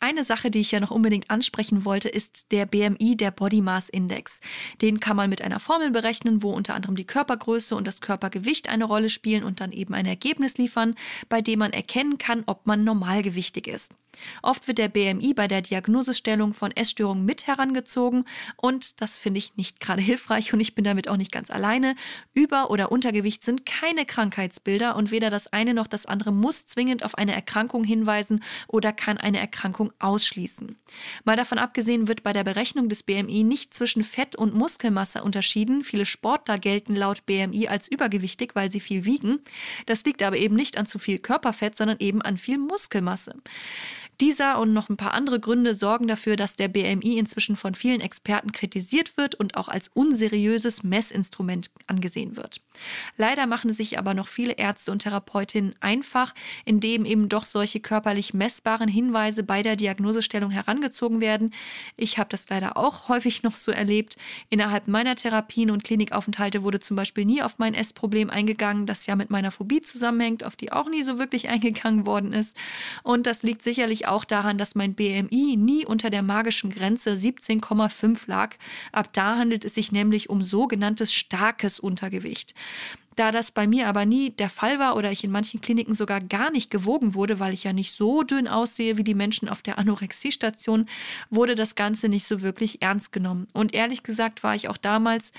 Eine 0.05 0.23
Sache, 0.23 0.51
die 0.51 0.59
ich 0.59 0.69
ja 0.69 0.79
noch 0.79 0.91
unbedingt 0.91 1.31
ansprechen 1.31 1.83
wollte, 1.83 2.09
ist 2.09 2.51
der 2.51 2.67
BMI, 2.67 3.17
der 3.17 3.31
Body 3.31 3.61
Mass 3.61 3.89
Index. 3.89 4.39
Den 4.79 4.99
kann 4.99 5.17
man 5.17 5.31
mit 5.31 5.41
einer 5.41 5.59
Formel 5.59 5.89
berechnen, 5.89 6.43
wo 6.43 6.51
unter 6.51 6.75
anderem 6.75 6.95
die 6.95 7.07
Körpergröße 7.07 7.75
und 7.75 7.87
das 7.87 8.01
Körpergewicht 8.01 8.69
eine 8.69 8.85
Rolle 8.85 9.09
spielen 9.09 9.43
und 9.43 9.61
dann 9.61 9.71
eben 9.71 9.95
ein 9.95 10.05
Ergebnis 10.05 10.59
liefern, 10.59 10.93
bei 11.27 11.41
dem 11.41 11.57
man 11.57 11.73
erkennen 11.73 12.19
kann, 12.19 12.43
ob 12.45 12.67
man 12.67 12.83
normalgewichtig 12.83 13.65
ist. 13.65 13.93
Oft 14.41 14.67
wird 14.67 14.77
der 14.77 14.89
BMI 14.89 15.33
bei 15.33 15.47
der 15.47 15.61
Diagnosestellung 15.61 16.53
von 16.53 16.71
Essstörungen 16.71 17.25
mit 17.25 17.47
herangezogen 17.47 18.25
und 18.57 19.01
das 19.01 19.19
finde 19.19 19.39
ich 19.39 19.55
nicht 19.55 19.79
gerade 19.79 20.01
hilfreich 20.01 20.53
und 20.53 20.59
ich 20.59 20.75
bin 20.75 20.83
damit 20.83 21.07
auch 21.07 21.17
nicht 21.17 21.31
ganz 21.31 21.51
alleine. 21.51 21.95
Über- 22.33 22.69
oder 22.69 22.91
Untergewicht 22.91 23.43
sind 23.43 23.65
keine 23.65 24.05
Krankheitsbilder 24.05 24.95
und 24.95 25.11
weder 25.11 25.29
das 25.29 25.47
eine 25.47 25.73
noch 25.73 25.87
das 25.87 26.05
andere 26.05 26.31
muss 26.31 26.65
zwingend 26.65 27.03
auf 27.03 27.17
eine 27.17 27.33
Erkrankung 27.33 27.83
hinweisen 27.83 28.43
oder 28.67 28.93
kann 28.93 29.17
eine 29.17 29.39
Erkrankung 29.39 29.93
ausschließen. 29.99 30.75
Mal 31.23 31.35
davon 31.35 31.57
abgesehen 31.57 32.07
wird 32.07 32.23
bei 32.23 32.33
der 32.33 32.43
Berechnung 32.43 32.89
des 32.89 33.03
BMI 33.03 33.43
nicht 33.43 33.73
zwischen 33.73 34.03
Fett 34.03 34.35
und 34.35 34.53
Muskelmasse 34.53 35.23
unterschieden. 35.23 35.83
Viele 35.83 36.05
Sportler 36.05 36.57
gelten 36.59 36.95
laut 36.95 37.25
BMI 37.25 37.67
als 37.67 37.87
übergewichtig, 37.87 38.55
weil 38.55 38.71
sie 38.71 38.79
viel 38.79 39.05
wiegen. 39.05 39.39
Das 39.85 40.03
liegt 40.05 40.23
aber 40.23 40.37
eben 40.37 40.55
nicht 40.55 40.77
an 40.77 40.85
zu 40.85 40.99
viel 40.99 41.19
Körperfett, 41.19 41.75
sondern 41.75 41.97
eben 41.99 42.21
an 42.21 42.37
viel 42.37 42.57
Muskelmasse. 42.57 43.35
Dieser 44.21 44.59
und 44.59 44.73
noch 44.73 44.89
ein 44.89 44.97
paar 44.97 45.13
andere 45.13 45.39
Gründe 45.39 45.75
sorgen 45.75 46.07
dafür, 46.07 46.35
dass 46.37 46.55
der 46.55 46.67
BMI 46.67 47.17
inzwischen 47.17 47.55
von 47.55 47.75
vielen 47.75 48.01
Experten 48.01 48.51
kritisiert 48.51 49.17
wird 49.17 49.35
und 49.35 49.57
auch 49.57 49.67
als 49.67 49.89
unseriöses 49.93 50.83
Messinstrument 50.83 51.69
angesehen 51.87 52.37
wird. 52.37 52.61
Leider 53.17 53.45
machen 53.45 53.73
sich 53.73 53.99
aber 53.99 54.13
noch 54.13 54.27
viele 54.27 54.53
Ärzte 54.53 54.91
und 54.91 54.99
Therapeutinnen 54.99 55.75
einfach, 55.81 56.33
indem 56.63 57.05
eben 57.05 57.29
doch 57.29 57.45
solche 57.45 57.79
körperlich 57.79 58.33
messbaren 58.33 58.87
Hinweise 58.87 59.43
bei 59.43 59.63
der 59.63 59.75
Diagnosestellung 59.75 60.51
herangezogen 60.51 61.19
werden. 61.19 61.53
Ich 61.97 62.17
habe 62.17 62.29
das 62.29 62.49
leider 62.49 62.77
auch 62.77 63.09
häufig 63.09 63.43
noch 63.43 63.57
so 63.57 63.71
erlebt. 63.71 64.17
Innerhalb 64.49 64.87
meiner 64.87 65.15
Therapien 65.15 65.71
und 65.71 65.83
Klinikaufenthalte 65.83 66.63
wurde 66.63 66.79
zum 66.79 66.95
Beispiel 66.95 67.25
nie 67.25 67.41
auf 67.41 67.57
mein 67.57 67.73
Essproblem 67.73 68.29
eingegangen, 68.29 68.85
das 68.85 69.05
ja 69.05 69.15
mit 69.15 69.29
meiner 69.29 69.51
Phobie 69.51 69.81
zusammenhängt, 69.81 70.43
auf 70.43 70.55
die 70.55 70.71
auch 70.71 70.89
nie 70.89 71.03
so 71.03 71.19
wirklich 71.19 71.49
eingegangen 71.49 72.05
worden 72.05 72.33
ist. 72.33 72.55
Und 73.03 73.27
das 73.27 73.43
liegt 73.43 73.63
sicherlich 73.63 74.04
auch 74.07 74.25
daran, 74.25 74.57
dass 74.57 74.75
mein 74.75 74.95
BMI 74.95 75.55
nie 75.57 75.85
unter 75.85 76.09
der 76.09 76.23
magischen 76.23 76.71
Grenze 76.71 77.11
17,5 77.13 78.27
lag. 78.27 78.55
Ab 78.91 79.09
da 79.13 79.37
handelt 79.37 79.65
es 79.65 79.75
sich 79.75 79.91
nämlich 79.91 80.29
um 80.29 80.43
sogenanntes 80.43 81.13
starkes 81.13 81.79
Untergewicht. 81.79 82.53
Da 83.15 83.31
das 83.31 83.51
bei 83.51 83.65
mir 83.65 83.87
aber 83.87 84.05
nie 84.05 84.31
der 84.31 84.49
Fall 84.49 84.77
war 84.77 84.97
oder 84.97 85.11
ich 85.11 85.23
in 85.23 85.31
manchen 85.31 85.61
Kliniken 85.61 85.93
sogar 85.93 86.19
gar 86.19 86.51
nicht 86.51 86.69
gewogen 86.69 87.13
wurde, 87.13 87.39
weil 87.39 87.53
ich 87.53 87.63
ja 87.63 87.71
nicht 87.71 87.93
so 87.93 88.23
dünn 88.23 88.47
aussehe 88.47 88.97
wie 88.97 89.05
die 89.05 89.13
Menschen 89.13 89.47
auf 89.47 89.61
der 89.61 89.77
Anorexiestation, 89.77 90.85
wurde 91.29 91.55
das 91.55 91.75
Ganze 91.75 92.09
nicht 92.09 92.27
so 92.27 92.41
wirklich 92.41 92.81
ernst 92.81 93.13
genommen. 93.13 93.47
Und 93.53 93.73
ehrlich 93.73 94.03
gesagt 94.03 94.43
war 94.43 94.53
ich 94.55 94.67
auch 94.67 94.77
damals 94.77 95.31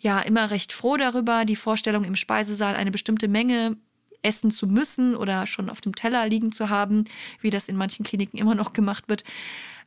ja 0.00 0.20
immer 0.20 0.50
recht 0.50 0.74
froh 0.74 0.98
darüber, 0.98 1.46
die 1.46 1.56
Vorstellung 1.56 2.04
im 2.04 2.14
Speisesaal 2.14 2.76
eine 2.76 2.90
bestimmte 2.90 3.26
Menge 3.26 3.78
essen 4.24 4.50
zu 4.50 4.66
müssen 4.66 5.14
oder 5.14 5.46
schon 5.46 5.70
auf 5.70 5.80
dem 5.80 5.94
Teller 5.94 6.26
liegen 6.28 6.52
zu 6.52 6.68
haben, 6.68 7.04
wie 7.40 7.50
das 7.50 7.68
in 7.68 7.76
manchen 7.76 8.04
Kliniken 8.04 8.38
immer 8.38 8.54
noch 8.54 8.72
gemacht 8.72 9.08
wird 9.08 9.24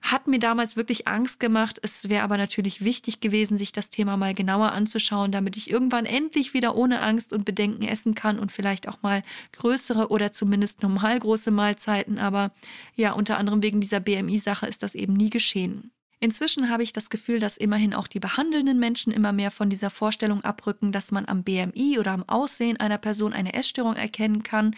hat 0.02 0.28
mir 0.28 0.39
damals 0.39 0.78
wirklich 0.78 1.08
Angst 1.08 1.39
gemacht. 1.39 1.80
Es 1.82 2.10
wäre 2.10 2.23
aber 2.23 2.38
natürlich 2.38 2.84
wichtig 2.84 3.19
gewesen, 3.19 3.58
sich 3.58 3.71
das 3.71 3.89
Thema 3.89 4.17
mal 4.17 4.34
genauer 4.34 4.71
anzuschauen, 4.71 5.32
damit 5.32 5.58
ich 5.58 5.69
irgendwann 5.69 6.06
endlich 6.06 6.54
wieder 6.54 6.76
ohne 6.76 7.02
Angst 7.02 7.34
und 7.34 7.45
Bedenken 7.45 7.84
essen 7.84 8.15
kann 8.15 8.39
und 8.39 8.52
vielleicht 8.52 8.88
auch 8.88 9.02
mal 9.02 9.23
größere 9.54 10.10
oder 10.10 10.32
zumindest 10.32 10.84
normal 10.84 11.19
große 11.19 11.52
Mahlzeiten. 11.52 12.19
Aber 12.19 12.52
ja, 12.95 13.13
unter 13.13 13.38
anderem 13.38 13.63
wegen 13.63 13.82
dieser 13.82 14.00
BMI-Sache 14.00 14.67
ist 14.67 14.84
das 14.84 14.95
eben 14.95 15.13
nie 15.13 15.30
geschehen. 15.30 15.91
Inzwischen 16.19 16.71
habe 16.71 16.82
ich 16.82 16.93
das 16.93 17.12
Gefühl, 17.12 17.39
dass 17.39 17.58
immerhin 17.58 17.93
auch 17.93 18.08
die 18.08 18.19
behandelnden 18.19 18.80
Menschen 18.80 19.13
immer 19.13 19.34
mehr 19.34 19.51
von 19.51 19.69
dieser 19.69 19.91
Vorstellung 19.91 20.43
abrücken, 20.43 20.91
dass 20.91 21.12
man 21.12 21.27
am 21.27 21.43
BMI 21.43 21.99
oder 21.99 22.12
am 22.12 22.27
Aussehen 22.27 22.80
einer 22.80 22.97
Person 22.97 23.34
eine 23.34 23.53
Essstörung 23.53 23.95
erkennen 23.95 24.41
kann. 24.41 24.75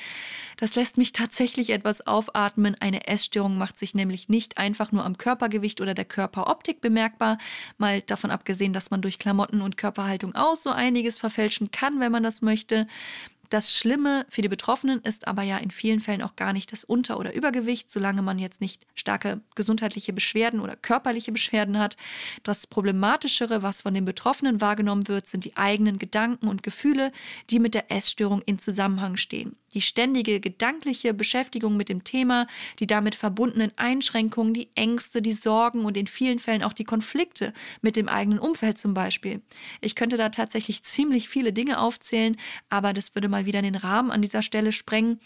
Das 0.57 0.75
lässt 0.75 0.97
mich 0.97 1.13
tatsächlich 1.13 1.69
etwas 1.69 2.05
aufatmen. 2.05 2.75
Eine 2.81 3.07
Essstörung 3.07 3.57
macht 3.57 3.79
sich 3.79 3.95
nämlich 3.95 4.27
nicht 4.27 4.57
einfach 4.57 4.91
nur 4.91 5.05
am 5.05 5.17
Körpergewicht 5.17 5.79
oder 5.79 5.93
der 5.93 6.03
Körperoptik 6.03 6.81
bemerkbar, 6.81 7.37
mal 7.77 8.01
davon 8.01 8.31
abgesehen, 8.31 8.73
dass 8.73 8.91
man 8.91 9.01
durch 9.01 9.17
Klamotten 9.17 9.61
und 9.61 9.77
Körperhaltung 9.77 10.35
auch 10.35 10.57
so 10.57 10.71
einiges 10.71 11.19
verfälschen 11.19 11.71
kann, 11.71 12.01
wenn 12.01 12.11
man 12.11 12.23
das 12.23 12.41
möchte. 12.41 12.85
Das 13.49 13.75
Schlimme 13.75 14.27
für 14.29 14.43
die 14.43 14.47
Betroffenen 14.47 15.01
ist 15.01 15.27
aber 15.27 15.41
ja 15.41 15.57
in 15.57 15.71
vielen 15.71 15.99
Fällen 15.99 16.21
auch 16.21 16.35
gar 16.35 16.53
nicht 16.53 16.71
das 16.71 16.83
Unter- 16.83 17.19
oder 17.19 17.33
Übergewicht, 17.33 17.89
solange 17.89 18.21
man 18.21 18.37
jetzt 18.37 18.61
nicht 18.61 18.85
starke 18.93 19.41
gesundheitliche 19.55 20.13
Beschwerden 20.13 20.59
oder 20.59 20.75
körperliche 20.75 21.31
Beschwerden 21.31 21.79
hat. 21.79 21.97
Das 22.43 22.67
Problematischere, 22.67 23.63
was 23.63 23.81
von 23.81 23.95
den 23.95 24.05
Betroffenen 24.05 24.61
wahrgenommen 24.61 25.07
wird, 25.07 25.27
sind 25.27 25.45
die 25.45 25.57
eigenen 25.57 25.97
Gedanken 25.97 26.47
und 26.47 26.61
Gefühle, 26.61 27.11
die 27.49 27.59
mit 27.59 27.73
der 27.73 27.91
Essstörung 27.91 28.43
in 28.43 28.59
Zusammenhang 28.59 29.17
stehen. 29.17 29.55
Die 29.73 29.81
ständige 29.81 30.39
gedankliche 30.39 31.13
Beschäftigung 31.13 31.77
mit 31.77 31.89
dem 31.89 32.03
Thema, 32.03 32.47
die 32.79 32.87
damit 32.87 33.15
verbundenen 33.15 33.71
Einschränkungen, 33.75 34.53
die 34.53 34.69
Ängste, 34.75 35.21
die 35.21 35.33
Sorgen 35.33 35.85
und 35.85 35.97
in 35.97 36.07
vielen 36.07 36.39
Fällen 36.39 36.63
auch 36.63 36.73
die 36.73 36.83
Konflikte 36.83 37.53
mit 37.81 37.95
dem 37.95 38.07
eigenen 38.07 38.39
Umfeld 38.39 38.77
zum 38.77 38.93
Beispiel. 38.93 39.41
Ich 39.81 39.95
könnte 39.95 40.17
da 40.17 40.29
tatsächlich 40.29 40.83
ziemlich 40.83 41.29
viele 41.29 41.53
Dinge 41.53 41.79
aufzählen, 41.79 42.37
aber 42.69 42.93
das 42.93 43.15
würde 43.15 43.29
mal 43.29 43.45
wieder 43.45 43.61
den 43.61 43.75
Rahmen 43.75 44.11
an 44.11 44.21
dieser 44.21 44.41
Stelle 44.41 44.71
sprengen. 44.71 45.19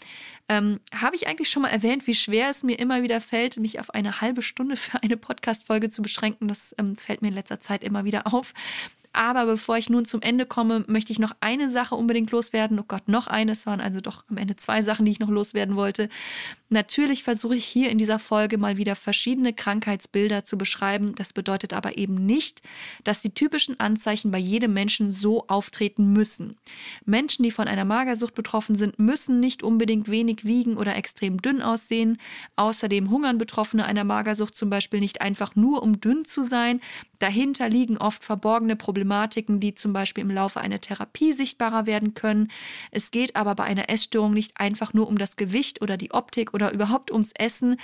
Ähm, 0.48 0.80
Habe 0.94 1.16
ich 1.16 1.26
eigentlich 1.26 1.48
schon 1.48 1.62
mal 1.62 1.68
erwähnt, 1.68 2.06
wie 2.06 2.14
schwer 2.14 2.50
es 2.50 2.62
mir 2.62 2.78
immer 2.78 3.02
wieder 3.02 3.20
fällt, 3.20 3.56
mich 3.56 3.80
auf 3.80 3.90
eine 3.90 4.20
halbe 4.20 4.42
Stunde 4.42 4.76
für 4.76 5.02
eine 5.02 5.16
Podcast-Folge 5.16 5.90
zu 5.90 6.02
beschränken? 6.02 6.48
Das 6.48 6.74
ähm, 6.78 6.96
fällt 6.96 7.22
mir 7.22 7.28
in 7.28 7.34
letzter 7.34 7.60
Zeit 7.60 7.82
immer 7.82 8.04
wieder 8.04 8.32
auf. 8.32 8.52
Aber 9.14 9.46
bevor 9.46 9.78
ich 9.78 9.88
nun 9.88 10.04
zum 10.04 10.22
Ende 10.22 10.44
komme, 10.44 10.84
möchte 10.88 11.12
ich 11.12 11.20
noch 11.20 11.30
eine 11.38 11.70
Sache 11.70 11.94
unbedingt 11.94 12.32
loswerden. 12.32 12.80
Oh 12.80 12.84
Gott, 12.86 13.06
noch 13.06 13.28
eine. 13.28 13.52
Es 13.52 13.64
waren 13.64 13.80
also 13.80 14.00
doch 14.00 14.24
am 14.28 14.38
Ende 14.38 14.56
zwei 14.56 14.82
Sachen, 14.82 15.06
die 15.06 15.12
ich 15.12 15.20
noch 15.20 15.28
loswerden 15.28 15.76
wollte. 15.76 16.08
Natürlich 16.68 17.22
versuche 17.22 17.54
ich 17.54 17.64
hier 17.64 17.90
in 17.90 17.98
dieser 17.98 18.18
Folge 18.18 18.58
mal 18.58 18.76
wieder 18.76 18.96
verschiedene 18.96 19.52
Krankheitsbilder 19.52 20.42
zu 20.42 20.58
beschreiben. 20.58 21.14
Das 21.14 21.32
bedeutet 21.32 21.72
aber 21.72 21.96
eben 21.96 22.26
nicht, 22.26 22.62
dass 23.04 23.22
die 23.22 23.32
typischen 23.32 23.78
Anzeichen 23.78 24.32
bei 24.32 24.38
jedem 24.38 24.74
Menschen 24.74 25.12
so 25.12 25.46
auftreten 25.46 26.12
müssen. 26.12 26.56
Menschen, 27.04 27.44
die 27.44 27.52
von 27.52 27.68
einer 27.68 27.84
Magersucht 27.84 28.34
betroffen 28.34 28.74
sind, 28.74 28.98
müssen 28.98 29.38
nicht 29.38 29.62
unbedingt 29.62 30.10
wenig 30.10 30.44
wiegen 30.44 30.76
oder 30.76 30.96
extrem 30.96 31.40
dünn 31.40 31.62
aussehen. 31.62 32.18
Außerdem 32.56 33.08
hungern 33.10 33.38
Betroffene 33.38 33.84
einer 33.84 34.02
Magersucht 34.02 34.56
zum 34.56 34.70
Beispiel 34.70 34.98
nicht 34.98 35.20
einfach 35.20 35.54
nur, 35.54 35.84
um 35.84 36.00
dünn 36.00 36.24
zu 36.24 36.42
sein. 36.42 36.80
Dahinter 37.20 37.68
liegen 37.68 37.98
oft 37.98 38.24
verborgene 38.24 38.74
Problematiken, 39.04 39.60
die 39.60 39.74
zum 39.74 39.92
Beispiel 39.92 40.22
im 40.22 40.30
Laufe 40.30 40.60
einer 40.60 40.80
Therapie 40.80 41.34
sichtbarer 41.34 41.84
werden 41.84 42.14
können. 42.14 42.50
Es 42.90 43.10
geht 43.10 43.36
aber 43.36 43.54
bei 43.54 43.64
einer 43.64 43.90
Essstörung 43.90 44.32
nicht 44.32 44.58
einfach 44.58 44.94
nur 44.94 45.08
um 45.08 45.18
das 45.18 45.36
Gewicht 45.36 45.82
oder 45.82 45.98
die 45.98 46.12
Optik 46.12 46.54
oder 46.54 46.72
überhaupt 46.72 47.10
ums 47.10 47.32
Essen, 47.38 47.76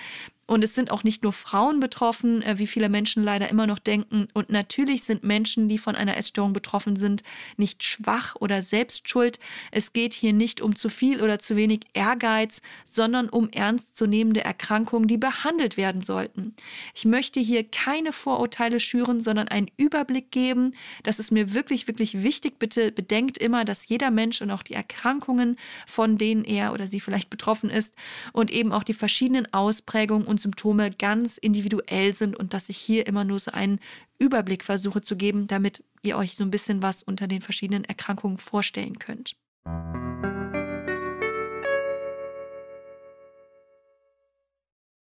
und 0.51 0.65
es 0.65 0.75
sind 0.75 0.91
auch 0.91 1.05
nicht 1.05 1.23
nur 1.23 1.33
Frauen 1.33 1.79
betroffen, 1.79 2.43
äh, 2.43 2.59
wie 2.59 2.67
viele 2.67 2.89
Menschen 2.89 3.23
leider 3.23 3.49
immer 3.51 3.69
noch 3.69 3.79
denken. 3.79 4.27
Und 4.35 4.51
natürlich 4.51 5.05
sind 5.05 5.23
Menschen, 5.23 5.69
die 5.69 5.79
von 5.79 5.95
einer 5.95 6.17
Essstörung 6.17 6.53
betroffen 6.53 6.97
sind, 6.97 7.23
nicht 7.57 7.85
schwach 7.85 8.35
oder 8.35 8.61
selbst 8.61 9.09
schuld. 9.09 9.39
Es 9.71 9.93
geht 9.93 10.13
hier 10.13 10.33
nicht 10.33 10.61
um 10.61 10.75
zu 10.75 10.89
viel 10.89 11.23
oder 11.23 11.39
zu 11.39 11.55
wenig 11.55 11.83
Ehrgeiz, 11.93 12.63
sondern 12.85 13.29
um 13.29 13.49
ernstzunehmende 13.51 14.43
Erkrankungen, 14.43 15.07
die 15.07 15.19
behandelt 15.19 15.77
werden 15.77 16.01
sollten. 16.01 16.57
Ich 16.97 17.05
möchte 17.05 17.39
hier 17.39 17.63
keine 17.63 18.13
Vorurteile 18.13 18.81
schüren, 18.81 19.21
sondern 19.21 19.47
einen 19.47 19.71
Überblick 19.77 20.33
geben. 20.33 20.75
Das 21.05 21.21
ist 21.21 21.31
mir 21.31 21.55
wirklich, 21.55 21.87
wirklich 21.87 22.25
wichtig. 22.25 22.59
Bitte 22.59 22.91
bedenkt 22.91 23.39
immer, 23.39 23.65
dass 23.65 23.87
jeder 23.87 24.11
Mensch 24.11 24.43
und 24.43 24.51
auch 24.51 24.65
die 24.65 24.75
Erkrankungen, 24.75 25.59
von 25.87 26.19
denen 26.19 26.43
er 26.43 26.73
oder 26.73 26.89
sie 26.89 26.99
vielleicht 26.99 27.31
betroffen 27.31 27.71
ist 27.71 27.95
und 28.33 28.51
eben 28.51 28.73
auch 28.73 28.83
die 28.83 28.95
verschiedenen 28.95 29.47
Ausprägungen 29.55 30.27
Symptome 30.41 30.91
ganz 30.91 31.37
individuell 31.37 32.15
sind 32.15 32.37
und 32.37 32.55
dass 32.55 32.69
ich 32.69 32.77
hier 32.77 33.07
immer 33.07 33.25
nur 33.25 33.39
so 33.39 33.53
einen 33.53 33.81
Überblick 34.19 34.65
versuche 34.65 35.03
zu 35.03 35.17
geben, 35.17 35.47
damit 35.47 35.85
ihr 36.03 36.17
euch 36.17 36.37
so 36.37 36.45
ein 36.45 36.51
bisschen 36.51 36.83
was 36.83 37.03
unter 37.03 37.29
den 37.29 37.43
verschiedenen 37.43 37.85
Erkrankungen 37.85 38.39
vorstellen 38.39 38.99
könnt. 38.99 39.37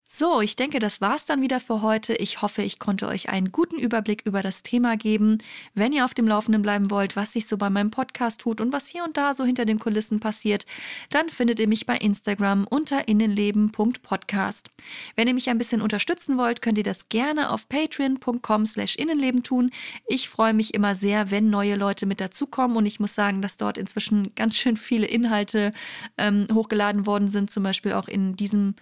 So, 0.08 0.40
ich 0.40 0.54
denke, 0.54 0.78
das 0.78 1.00
war's 1.00 1.24
dann 1.24 1.42
wieder 1.42 1.58
für 1.58 1.82
heute. 1.82 2.14
Ich 2.14 2.40
hoffe, 2.40 2.62
ich 2.62 2.78
konnte 2.78 3.08
euch 3.08 3.28
einen 3.28 3.50
guten 3.50 3.74
Überblick 3.76 4.22
über 4.24 4.40
das 4.40 4.62
Thema 4.62 4.96
geben. 4.96 5.38
Wenn 5.74 5.92
ihr 5.92 6.04
auf 6.04 6.14
dem 6.14 6.28
Laufenden 6.28 6.62
bleiben 6.62 6.92
wollt, 6.92 7.16
was 7.16 7.32
sich 7.32 7.48
so 7.48 7.56
bei 7.56 7.70
meinem 7.70 7.90
Podcast 7.90 8.40
tut 8.42 8.60
und 8.60 8.72
was 8.72 8.86
hier 8.86 9.02
und 9.02 9.16
da 9.16 9.34
so 9.34 9.44
hinter 9.44 9.64
den 9.64 9.80
Kulissen 9.80 10.20
passiert, 10.20 10.64
dann 11.10 11.28
findet 11.28 11.58
ihr 11.58 11.66
mich 11.66 11.86
bei 11.86 11.96
Instagram 11.96 12.68
unter 12.70 13.08
innenleben.podcast. 13.08 14.70
Wenn 15.16 15.26
ihr 15.26 15.34
mich 15.34 15.50
ein 15.50 15.58
bisschen 15.58 15.82
unterstützen 15.82 16.38
wollt, 16.38 16.62
könnt 16.62 16.78
ihr 16.78 16.84
das 16.84 17.08
gerne 17.08 17.50
auf 17.50 17.68
patreon.com/innenleben 17.68 19.42
tun. 19.42 19.72
Ich 20.06 20.28
freue 20.28 20.54
mich 20.54 20.72
immer 20.72 20.94
sehr, 20.94 21.32
wenn 21.32 21.50
neue 21.50 21.74
Leute 21.74 22.06
mit 22.06 22.20
dazukommen 22.20 22.76
und 22.76 22.86
ich 22.86 23.00
muss 23.00 23.16
sagen, 23.16 23.42
dass 23.42 23.56
dort 23.56 23.76
inzwischen 23.76 24.36
ganz 24.36 24.56
schön 24.56 24.76
viele 24.76 25.08
Inhalte 25.08 25.72
ähm, 26.16 26.46
hochgeladen 26.54 27.06
worden 27.06 27.26
sind, 27.26 27.50
zum 27.50 27.64
Beispiel 27.64 27.92
auch 27.92 28.06
in 28.06 28.36
diesem 28.36 28.76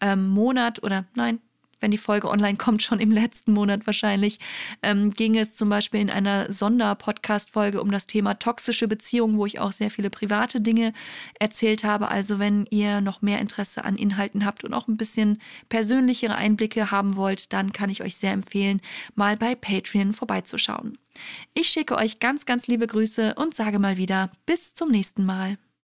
ähm, 0.00 0.28
Monat 0.28 0.82
oder 0.82 1.04
nein, 1.14 1.40
wenn 1.80 1.90
die 1.90 1.98
Folge 1.98 2.28
online 2.28 2.56
kommt, 2.56 2.82
schon 2.82 3.00
im 3.00 3.10
letzten 3.10 3.52
Monat 3.52 3.86
wahrscheinlich, 3.86 4.38
ähm, 4.82 5.10
ging 5.10 5.36
es 5.36 5.56
zum 5.56 5.68
Beispiel 5.68 6.00
in 6.00 6.10
einer 6.10 6.52
Sonder-Podcast-Folge 6.52 7.80
um 7.80 7.90
das 7.90 8.06
Thema 8.06 8.34
toxische 8.34 8.86
Beziehungen, 8.86 9.38
wo 9.38 9.46
ich 9.46 9.58
auch 9.58 9.72
sehr 9.72 9.90
viele 9.90 10.10
private 10.10 10.60
Dinge 10.60 10.92
erzählt 11.38 11.84
habe. 11.84 12.08
Also 12.08 12.38
wenn 12.38 12.66
ihr 12.70 13.00
noch 13.00 13.22
mehr 13.22 13.40
Interesse 13.40 13.84
an 13.84 13.96
Inhalten 13.96 14.44
habt 14.44 14.64
und 14.64 14.74
auch 14.74 14.88
ein 14.88 14.96
bisschen 14.96 15.40
persönlichere 15.68 16.34
Einblicke 16.34 16.90
haben 16.90 17.16
wollt, 17.16 17.52
dann 17.52 17.72
kann 17.72 17.90
ich 17.90 18.02
euch 18.02 18.16
sehr 18.16 18.32
empfehlen, 18.32 18.80
mal 19.14 19.36
bei 19.36 19.54
Patreon 19.54 20.12
vorbeizuschauen. 20.12 20.98
Ich 21.54 21.68
schicke 21.68 21.96
euch 21.96 22.20
ganz, 22.20 22.46
ganz 22.46 22.66
liebe 22.66 22.86
Grüße 22.86 23.34
und 23.34 23.54
sage 23.54 23.78
mal 23.78 23.96
wieder 23.96 24.30
bis 24.46 24.74
zum 24.74 24.90
nächsten 24.90 25.24
Mal. 25.24 25.58